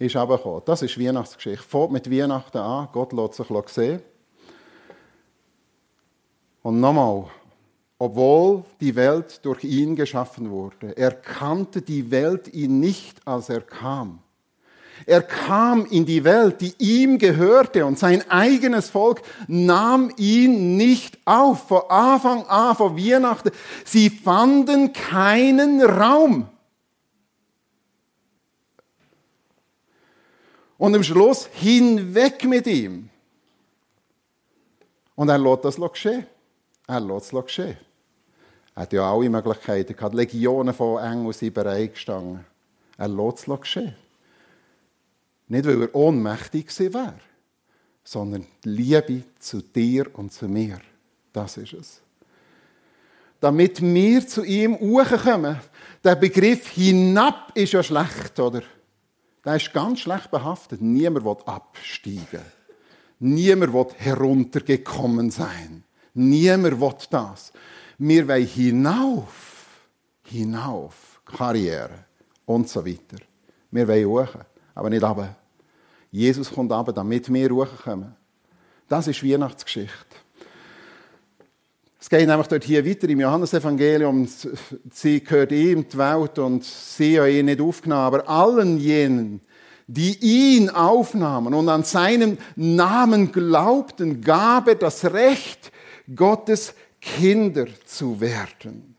ist 0.00 0.16
aber 0.16 0.36
gekommen. 0.36 0.62
Das 0.64 0.82
ist 0.82 0.98
Weihnachtsgeschichte. 0.98 1.62
Fängt 1.62 1.92
mit 1.92 2.10
Weihnachten 2.10 2.58
an. 2.58 2.88
Gott 2.90 3.12
lässt 3.12 3.34
sich 3.34 3.46
sehen. 3.68 4.02
Und 6.62 6.80
nochmal, 6.80 7.26
obwohl 8.00 8.64
die 8.80 8.96
Welt 8.96 9.44
durch 9.44 9.62
ihn 9.62 9.94
geschaffen 9.94 10.50
wurde, 10.50 10.96
erkannte 10.96 11.82
die 11.82 12.10
Welt 12.10 12.52
ihn 12.52 12.80
nicht, 12.80 13.24
als 13.28 13.48
er 13.48 13.60
kam. 13.60 14.24
Er 15.06 15.22
kam 15.22 15.86
in 15.86 16.04
die 16.04 16.24
Welt, 16.24 16.60
die 16.60 16.74
ihm 16.78 17.18
gehörte, 17.18 17.86
und 17.86 17.98
sein 17.98 18.28
eigenes 18.30 18.90
Volk 18.90 19.22
nahm 19.48 20.12
ihn 20.16 20.76
nicht 20.76 21.18
auf. 21.24 21.68
Von 21.68 21.82
Anfang 21.88 22.46
an, 22.46 22.76
von 22.76 22.96
Weihnachten. 22.96 23.50
Sie 23.84 24.10
fanden 24.10 24.92
keinen 24.92 25.82
Raum. 25.82 26.48
Und 30.76 30.94
am 30.94 31.02
Schluss 31.02 31.48
hinweg 31.52 32.44
mit 32.44 32.66
ihm. 32.66 33.10
Und 35.14 35.28
er 35.28 35.38
lässt 35.38 35.64
das 35.64 35.76
geschehen. 35.76 36.26
Er 36.86 37.00
lässt 37.00 37.32
es 37.32 37.44
geschehen. 37.44 37.76
Er 38.74 38.82
hat 38.82 38.92
ja 38.94 39.12
alle 39.12 39.28
Möglichkeiten 39.28 39.94
gehabt. 39.94 40.14
Legionen 40.14 40.72
von 40.72 41.02
Engeln 41.02 41.32
sind 41.32 41.52
bereitgestanden. 41.52 42.46
Er 42.96 43.08
lässt 43.08 43.46
es 43.46 43.60
geschehen. 43.60 43.94
Nicht, 45.50 45.66
weil 45.66 45.82
er 45.82 45.94
ohnmächtig 45.94 46.68
gewesen 46.68 47.20
sondern 48.10 48.44
die 48.64 48.68
Liebe 48.68 49.22
zu 49.38 49.62
dir 49.62 50.06
und 50.14 50.32
zu 50.32 50.48
mir. 50.48 50.80
Das 51.32 51.56
ist 51.56 51.74
es. 51.74 52.00
Damit 53.38 53.80
wir 53.80 54.26
zu 54.26 54.42
ihm 54.42 54.76
kommen. 54.78 55.60
Der 56.02 56.16
Begriff 56.16 56.68
hinab 56.70 57.52
ist 57.54 57.72
ja 57.72 57.82
schlecht, 57.82 58.38
oder? 58.40 58.62
Der 59.44 59.54
ist 59.56 59.72
ganz 59.72 60.00
schlecht 60.00 60.30
behaftet. 60.30 60.82
Niemand 60.82 61.24
will 61.24 61.36
absteigen. 61.46 62.44
Niemand 63.20 63.72
will 63.72 63.86
heruntergekommen 63.96 65.30
sein. 65.30 65.84
Niemand 66.14 66.80
will 66.80 66.94
das. 67.10 67.52
Wir 67.96 68.26
wollen 68.26 68.46
hinauf. 68.46 69.66
Hinauf. 70.24 71.20
Karriere. 71.24 72.06
Und 72.44 72.68
so 72.68 72.84
weiter. 72.84 73.22
Wir 73.70 73.86
wollen 73.86 74.06
hoch, 74.06 74.34
aber 74.80 74.88
nicht 74.88 75.02
runter. 75.02 75.36
Jesus 76.10 76.50
kommt 76.50 76.72
aber, 76.72 76.92
damit 76.92 77.32
wir 77.32 77.48
kommen. 77.84 78.16
Das 78.88 79.06
ist 79.06 79.22
Weihnachtsgeschichte. 79.22 80.16
Es 82.00 82.08
geht 82.08 82.26
nämlich 82.26 82.46
dort 82.46 82.64
hier 82.64 82.84
weiter 82.84 83.08
im 83.10 83.20
Johannesevangelium. 83.20 84.26
Sie 84.90 85.22
gehört 85.22 85.52
ihm 85.52 85.86
die 85.86 85.98
Welt 85.98 86.38
und 86.38 86.64
sie 86.64 87.20
haben 87.20 87.30
ihn 87.30 87.44
nicht 87.44 87.60
aufgenommen. 87.60 88.02
Aber 88.02 88.28
allen 88.28 88.78
jenen, 88.78 89.42
die 89.86 90.16
ihn 90.18 90.70
aufnahmen 90.70 91.52
und 91.52 91.68
an 91.68 91.84
seinen 91.84 92.38
Namen 92.56 93.30
glaubten, 93.32 94.22
gab 94.22 94.66
er 94.66 94.76
das 94.76 95.04
Recht, 95.04 95.70
Gottes 96.16 96.74
Kinder 97.02 97.66
zu 97.84 98.18
werden. 98.18 98.96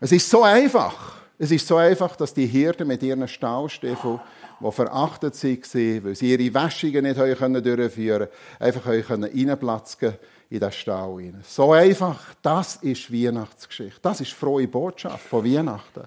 Es 0.00 0.12
ist 0.12 0.30
so 0.30 0.42
einfach. 0.42 1.17
Es 1.38 1.52
ist 1.52 1.66
so 1.66 1.76
einfach, 1.76 2.16
dass 2.16 2.34
die 2.34 2.46
Hirten 2.46 2.88
mit 2.88 3.02
ihren 3.02 3.28
Staustiefeln 3.28 4.20
die 4.60 4.72
verachtet 4.72 5.42
waren, 5.44 6.04
weil 6.04 6.14
sie 6.16 6.32
ihre 6.34 6.52
Wäschungen 6.52 7.04
nicht 7.04 7.18
durchführen 7.18 8.28
konnten, 8.28 8.28
einfach 8.58 8.86
reinplatzen 8.86 10.14
in 10.50 10.60
den 10.60 10.72
Stall 10.72 11.14
rein. 11.14 11.44
So 11.46 11.72
einfach, 11.72 12.34
das 12.42 12.76
ist 12.76 13.12
Weihnachtsgeschichte. 13.12 14.00
Das 14.02 14.20
ist 14.20 14.32
frohe 14.32 14.66
Botschaft 14.66 15.28
von 15.28 15.44
Weihnachten. 15.44 16.04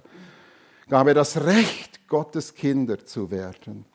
Ich 0.85 0.91
habe 0.91 1.13
das 1.13 1.41
Recht, 1.41 2.07
Gottes 2.07 2.53
Kinder 2.53 2.99
zu 3.05 3.31
werden. 3.31 3.85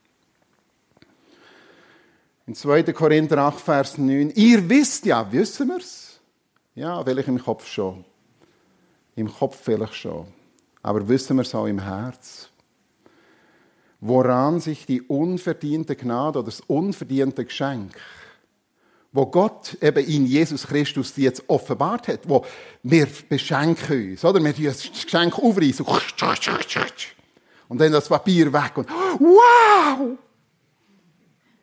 In 2.47 2.55
2. 2.55 2.85
Korinther 2.93 3.39
8, 3.39 3.61
Vers 3.61 3.99
9. 3.99 4.31
Ihr 4.31 4.67
wisst 4.71 5.05
ja, 5.05 5.31
wissen 5.31 5.69
wir 5.69 5.79
es? 5.79 6.19
Ja, 6.75 7.03
vielleicht 7.05 7.29
im 7.29 7.43
Kopf 7.43 7.67
schon. 7.67 8.05
Im 9.17 9.31
Kopf 9.31 9.59
vielleicht 9.63 9.95
schon. 9.95 10.36
Aber 10.87 11.09
wissen 11.09 11.37
wir 11.37 11.43
es 11.43 11.55
auch 11.55 11.67
im 11.67 11.81
Herz? 11.81 12.49
woran 14.01 14.61
sich 14.61 14.87
die 14.87 15.03
unverdiente 15.03 15.97
Gnade 15.97 16.39
oder 16.39 16.47
das 16.47 16.61
unverdiente 16.61 17.45
Geschenk, 17.45 17.97
wo 19.13 19.27
Gott 19.27 19.77
eben 19.81 20.05
in 20.05 20.27
Jesus 20.27 20.67
Christus 20.67 21.17
jetzt 21.17 21.45
offenbart 21.49 22.09
hat, 22.09 22.21
wo 22.29 22.45
wir 22.83 23.09
beschenken 23.29 24.11
uns, 24.13 24.25
oder? 24.25 24.43
Wir 24.43 24.69
das 24.69 24.91
Geschenk 24.91 25.39
aufreißen 25.39 25.87
und 27.69 27.81
dann 27.81 27.93
das 27.93 28.09
Papier 28.09 28.53
weg 28.53 28.77
und 28.77 28.89
wow! 28.91 30.19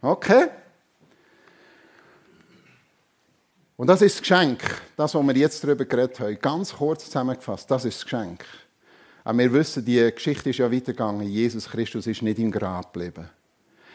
Okay? 0.02 0.48
Und 3.78 3.88
das 3.88 4.02
ist 4.02 4.16
das 4.16 4.22
Geschenk, 4.22 4.64
das, 4.98 5.16
was 5.16 5.26
wir 5.26 5.36
jetzt 5.36 5.64
darüber 5.64 5.86
geredet 5.86 6.20
haben. 6.20 6.38
Ganz 6.40 6.74
kurz 6.74 7.06
zusammengefasst, 7.06 7.70
das 7.70 7.86
ist 7.86 7.98
das 7.98 8.04
Geschenk. 8.04 8.44
Aber 9.24 9.38
wir 9.38 9.54
wissen, 9.54 9.86
die 9.86 10.12
Geschichte 10.14 10.50
ist 10.50 10.60
ja 10.60 10.72
weitergegangen. 10.72 11.28
Jesus 11.28 11.70
Christus 11.70 12.08
ist 12.08 12.22
nicht 12.22 12.40
im 12.40 12.52
Grab 12.52 12.94
geblieben. 12.94 13.30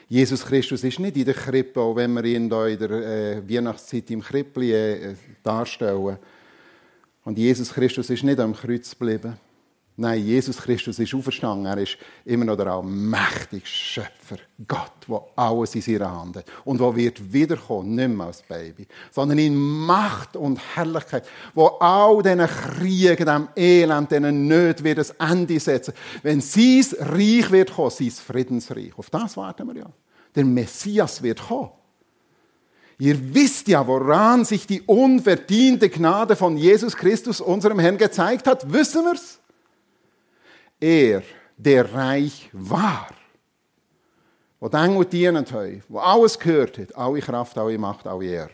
Jesus 0.08 0.44
Christus 0.44 0.82
ist 0.84 0.98
nicht 0.98 1.18
in 1.18 1.26
der 1.26 1.34
Krippe, 1.34 1.80
auch 1.80 1.94
wenn 1.94 2.12
wir 2.14 2.24
ihn 2.24 2.48
da 2.48 2.66
in 2.66 2.78
der 2.78 2.90
äh, 2.90 3.42
Weihnachtszeit 3.48 4.10
im 4.10 4.22
Krippli 4.22 4.72
äh, 4.72 5.14
darstellen. 5.42 6.16
Und 7.24 7.36
Jesus 7.36 7.74
Christus 7.74 8.08
ist 8.08 8.24
nicht 8.24 8.40
am 8.40 8.54
Kreuz 8.54 8.90
geblieben. 8.90 9.38
Nein, 10.00 10.24
Jesus 10.24 10.58
Christus 10.58 10.96
ist 11.00 11.12
auferstanden. 11.12 11.66
Er 11.66 11.76
ist 11.78 11.98
immer 12.24 12.44
noch 12.44 12.54
der 12.54 12.68
allmächtige 12.68 13.66
Schöpfer. 13.66 14.37
Gott, 14.68 14.92
der 15.08 15.20
alles 15.34 15.74
in 15.74 15.82
seiner 15.82 16.08
Hand 16.08 16.37
hat. 16.37 16.44
Und 16.64 16.80
der 16.80 16.94
wird 16.94 17.32
wiederkommen, 17.32 17.96
nicht 17.96 18.08
mehr 18.08 18.28
als 18.28 18.42
Baby, 18.42 18.87
sondern 19.11 19.38
in 19.38 19.56
Macht 19.56 20.37
und 20.37 20.61
Herrlichkeit, 20.76 21.26
wo 21.52 21.66
all 21.80 22.22
diesen 22.22 22.46
Kriegen, 22.46 23.26
dem 23.26 23.48
Elend, 23.56 24.12
diesen 24.12 24.46
Nöten 24.46 24.84
wird 24.84 24.98
das 24.98 25.11
Ende 25.18 25.58
setzen. 25.58 25.92
Wenn 26.22 26.40
sein 26.40 26.84
Reich 27.00 27.50
wird 27.50 27.74
kommen, 27.74 27.90
sein 27.90 28.12
Friedensreich. 28.12 28.96
Auf 28.96 29.11
das 29.11 29.37
warten 29.37 29.66
wir 29.66 29.80
ja. 29.80 29.90
Der 30.32 30.44
Messias 30.44 31.20
wird 31.24 31.44
kommen. 31.48 31.70
Ihr 33.00 33.34
wisst 33.34 33.66
ja, 33.66 33.84
woran 33.84 34.44
sich 34.44 34.64
die 34.64 34.82
unverdiente 34.82 35.88
Gnade 35.88 36.37
von 36.37 36.56
Jesus 36.56 36.94
Christus, 36.94 37.40
unserem 37.40 37.80
Herrn, 37.80 37.98
gezeigt 37.98 38.46
hat. 38.46 38.72
Wissen 38.72 39.04
wir's? 39.04 39.40
Er, 40.80 41.22
der 41.56 41.92
reich 41.92 42.48
war, 42.52 43.08
wo 44.60 44.68
die 44.68 44.76
Engel 44.76 45.04
dienen 45.04 45.44
haben, 45.50 45.82
wo 45.88 45.98
alles 45.98 46.38
gehört 46.38 46.78
hat, 46.78 46.94
alle 46.96 47.20
Kraft, 47.20 47.56
alle 47.58 47.78
Macht, 47.78 48.06
alle 48.06 48.24
Ehre, 48.24 48.50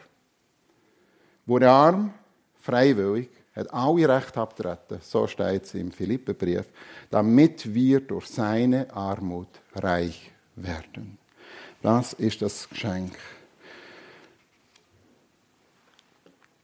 wurde 1.47 1.71
arm, 1.71 2.15
freiwillig, 2.61 3.29
hat 3.55 3.73
alle 3.73 4.09
Recht 4.09 4.37
abtreten, 4.37 4.99
so 5.01 5.27
steht 5.27 5.65
es 5.65 5.75
im 5.75 5.93
Philipperbrief, 5.93 6.65
damit 7.11 7.73
wir 7.73 8.01
durch 8.01 8.27
seine 8.27 8.93
Armut 8.93 9.49
reich 9.75 10.31
werden. 10.57 11.19
Das 11.83 12.15
ist 12.15 12.43
das 12.43 12.69
Geschenk. 12.69 13.17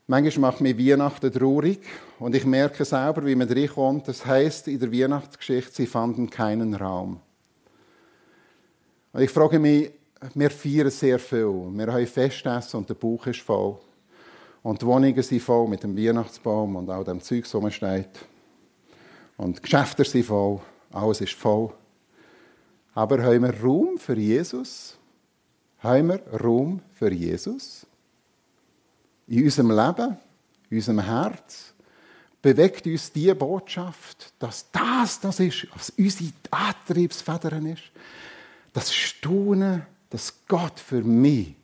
Manchmal 0.07 0.51
macht 0.51 0.61
mich 0.61 0.77
Weihnachten 0.77 1.33
traurig 1.33 1.81
und 2.21 2.35
ich 2.35 2.45
merke 2.45 2.85
selber, 2.85 3.25
wie 3.25 3.35
man 3.35 3.49
reinkommt. 3.49 4.07
Das 4.07 4.25
heißt 4.25 4.69
in 4.69 4.79
der 4.79 4.93
Weihnachtsgeschichte, 4.93 5.73
sie 5.73 5.87
fanden 5.87 6.29
keinen 6.29 6.75
Raum. 6.75 7.19
Und 9.13 9.23
ich 9.23 9.31
frage 9.31 9.59
mich, 9.59 9.91
wir 10.35 10.51
feiern 10.51 10.91
sehr 10.91 11.19
viel. 11.19 11.67
Wir 11.73 11.93
haben 11.93 12.07
Festessen 12.07 12.79
und 12.79 12.89
der 12.89 12.95
Bauch 12.95 13.27
ist 13.27 13.41
voll. 13.41 13.79
Und 14.63 14.83
die 14.83 14.87
Wohnungen 14.87 15.23
sind 15.23 15.43
voll 15.43 15.67
mit 15.67 15.83
dem 15.83 15.97
Weihnachtsbaum 15.97 16.77
und 16.77 16.91
all 16.91 17.03
dem 17.05 17.23
Zeug, 17.23 17.47
das 17.51 17.75
steht. 17.75 18.11
Und 19.39 19.57
die 19.57 19.63
Geschäfte 19.63 20.05
sind 20.05 20.27
voll, 20.27 20.61
alles 20.93 21.23
ist 21.23 21.33
voll. 21.33 21.73
Aber 22.93 23.23
haben 23.23 23.45
wir 23.45 23.61
Raum 23.63 23.97
für 23.97 24.19
Jesus? 24.19 24.99
Haben 25.79 26.09
wir 26.09 26.21
Raum 26.39 26.83
für 26.93 27.11
Jesus? 27.11 27.87
In 29.27 29.45
unserem 29.45 29.71
Leben, 29.71 30.19
in 30.69 30.77
unserem 30.77 31.01
Herz, 31.01 31.73
bewegt 32.43 32.87
uns 32.87 33.13
die 33.13 33.33
Botschaft, 33.35 34.33
dass 34.39 34.71
das 34.71 35.21
das 35.21 35.41
ist, 35.41 35.67
was 35.75 35.91
unsere 35.91 36.33
Antriebsfedern 36.51 37.67
ist. 37.67 37.83
Das 38.73 38.95
Staunen, 38.95 39.87
dass 40.11 40.35
Gott 40.49 40.79
für 40.79 41.03
mich 41.03 41.55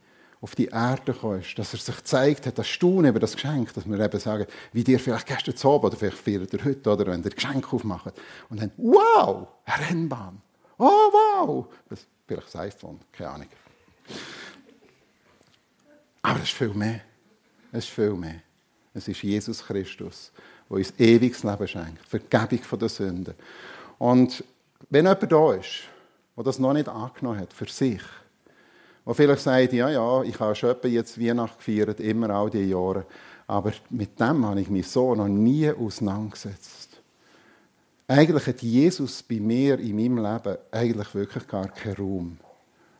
auf 0.40 0.54
die 0.54 0.66
Erde 0.66 1.16
ist, 1.40 1.58
dass 1.58 1.72
er 1.72 1.78
sich 1.78 1.96
gezeigt 1.96 2.46
hat, 2.46 2.58
das 2.58 2.68
Staunen 2.68 3.06
über 3.06 3.20
das 3.20 3.32
Geschenk, 3.32 3.72
dass 3.74 3.88
wir 3.88 3.98
eben 3.98 4.20
sagen, 4.20 4.46
wie 4.72 4.84
dir 4.84 5.00
vielleicht 5.00 5.26
gestern 5.26 5.56
zu 5.56 5.68
oder 5.68 5.96
vielleicht 5.96 6.18
feiert 6.18 6.52
ihr 6.52 6.64
heute, 6.64 6.90
oder 6.90 7.06
wenn 7.06 7.22
ihr 7.22 7.30
Geschenk 7.30 7.72
aufmacht 7.72 8.14
und 8.48 8.60
dann, 8.60 8.70
wow, 8.76 9.48
eine 9.64 9.88
Rennbahn. 9.88 10.40
Oh, 10.78 10.84
wow. 10.84 11.66
Das, 11.88 12.06
vielleicht 12.26 12.46
das 12.46 12.56
iPhone, 12.56 13.00
keine 13.12 13.30
Ahnung. 13.30 13.48
Aber 16.22 16.38
es 16.38 16.44
ist 16.44 16.52
viel 16.52 16.74
mehr. 16.74 17.00
Es 17.72 17.84
ist 17.84 17.90
viel 17.90 18.12
mehr. 18.12 18.42
Es 18.92 19.08
ist 19.08 19.22
Jesus 19.22 19.64
Christus, 19.64 20.32
der 20.68 20.76
uns 20.76 20.92
ewiges 20.98 21.42
Leben 21.42 21.68
schenkt, 21.68 22.06
Vergebung 22.06 22.78
der 22.78 22.88
Sünden. 22.88 23.34
Und 23.98 24.44
wenn 24.90 25.06
jemand 25.06 25.32
da 25.32 25.54
ist, 25.54 25.84
der 26.36 26.44
das 26.44 26.58
noch 26.58 26.72
nicht 26.72 26.88
angenommen 26.88 27.40
hat 27.40 27.52
für 27.52 27.66
sich, 27.66 28.02
der 29.06 29.14
vielleicht 29.14 29.42
sagt, 29.42 29.72
ja, 29.72 29.88
ja, 29.88 30.22
ich 30.22 30.38
habe 30.40 30.54
schon 30.54 30.74
jetzt 30.84 31.20
Weihnachten 31.20 31.56
gefeiert, 31.58 32.00
immer 32.00 32.30
all 32.30 32.50
diese 32.50 32.64
Jahre, 32.64 33.06
aber 33.46 33.72
mit 33.90 34.18
dem 34.18 34.44
habe 34.44 34.60
ich 34.60 34.68
mich 34.68 34.88
so 34.88 35.14
noch 35.14 35.28
nie 35.28 35.70
auseinandergesetzt. 35.70 37.00
Eigentlich 38.08 38.46
hat 38.46 38.62
Jesus 38.62 39.22
bei 39.22 39.40
mir 39.40 39.78
in 39.78 39.96
meinem 39.96 40.18
Leben 40.18 40.58
eigentlich 40.70 41.14
wirklich 41.14 41.46
gar 41.46 41.68
keinen 41.68 41.96
Raum. 41.96 42.38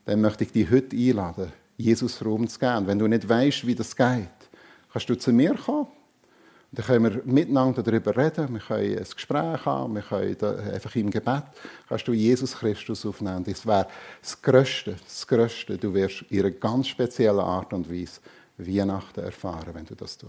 Dann 0.05 0.21
möchte 0.21 0.45
ich 0.45 0.53
dich 0.53 0.71
heute 0.71 0.97
einladen, 0.97 1.53
Jesus 1.77 2.25
Raum 2.25 2.49
zu 2.49 2.59
geben. 2.59 2.87
Wenn 2.87 2.99
du 2.99 3.07
nicht 3.07 3.29
weißt, 3.29 3.67
wie 3.67 3.75
das 3.75 3.95
geht, 3.95 4.29
kannst 4.93 5.09
du 5.09 5.17
zu 5.17 5.33
mir 5.33 5.55
kommen 5.55 5.89
dann 6.73 6.85
können 6.85 7.05
wir 7.05 7.23
miteinander 7.25 7.83
darüber 7.83 8.17
reden, 8.17 8.53
wir 8.53 8.61
können 8.61 8.99
ein 8.99 9.05
Gespräch 9.05 9.65
haben, 9.65 9.95
wir 9.95 10.03
können 10.03 10.37
einfach 10.73 10.95
im 10.97 11.11
Gebet, 11.11 11.45
kannst 11.89 12.09
du 12.09 12.13
Jesus 12.13 12.57
Christus 12.57 13.07
aufnehmen. 13.07 13.45
Das 13.45 13.65
wäre 13.65 13.87
das 14.21 14.41
Größte, 14.43 14.97
das 15.03 15.27
Größte. 15.27 15.79
Du 15.79 15.95
wirst 15.95 16.23
in 16.29 16.41
einer 16.41 16.51
ganz 16.51 16.89
speziellen 16.89 17.41
Art 17.41 17.73
und 17.73 17.91
Weise 17.91 18.21
Weihnachten 18.59 19.21
erfahren, 19.21 19.75
wenn 19.75 19.85
du 19.85 19.95
das 19.95 20.17
tust. 20.17 20.25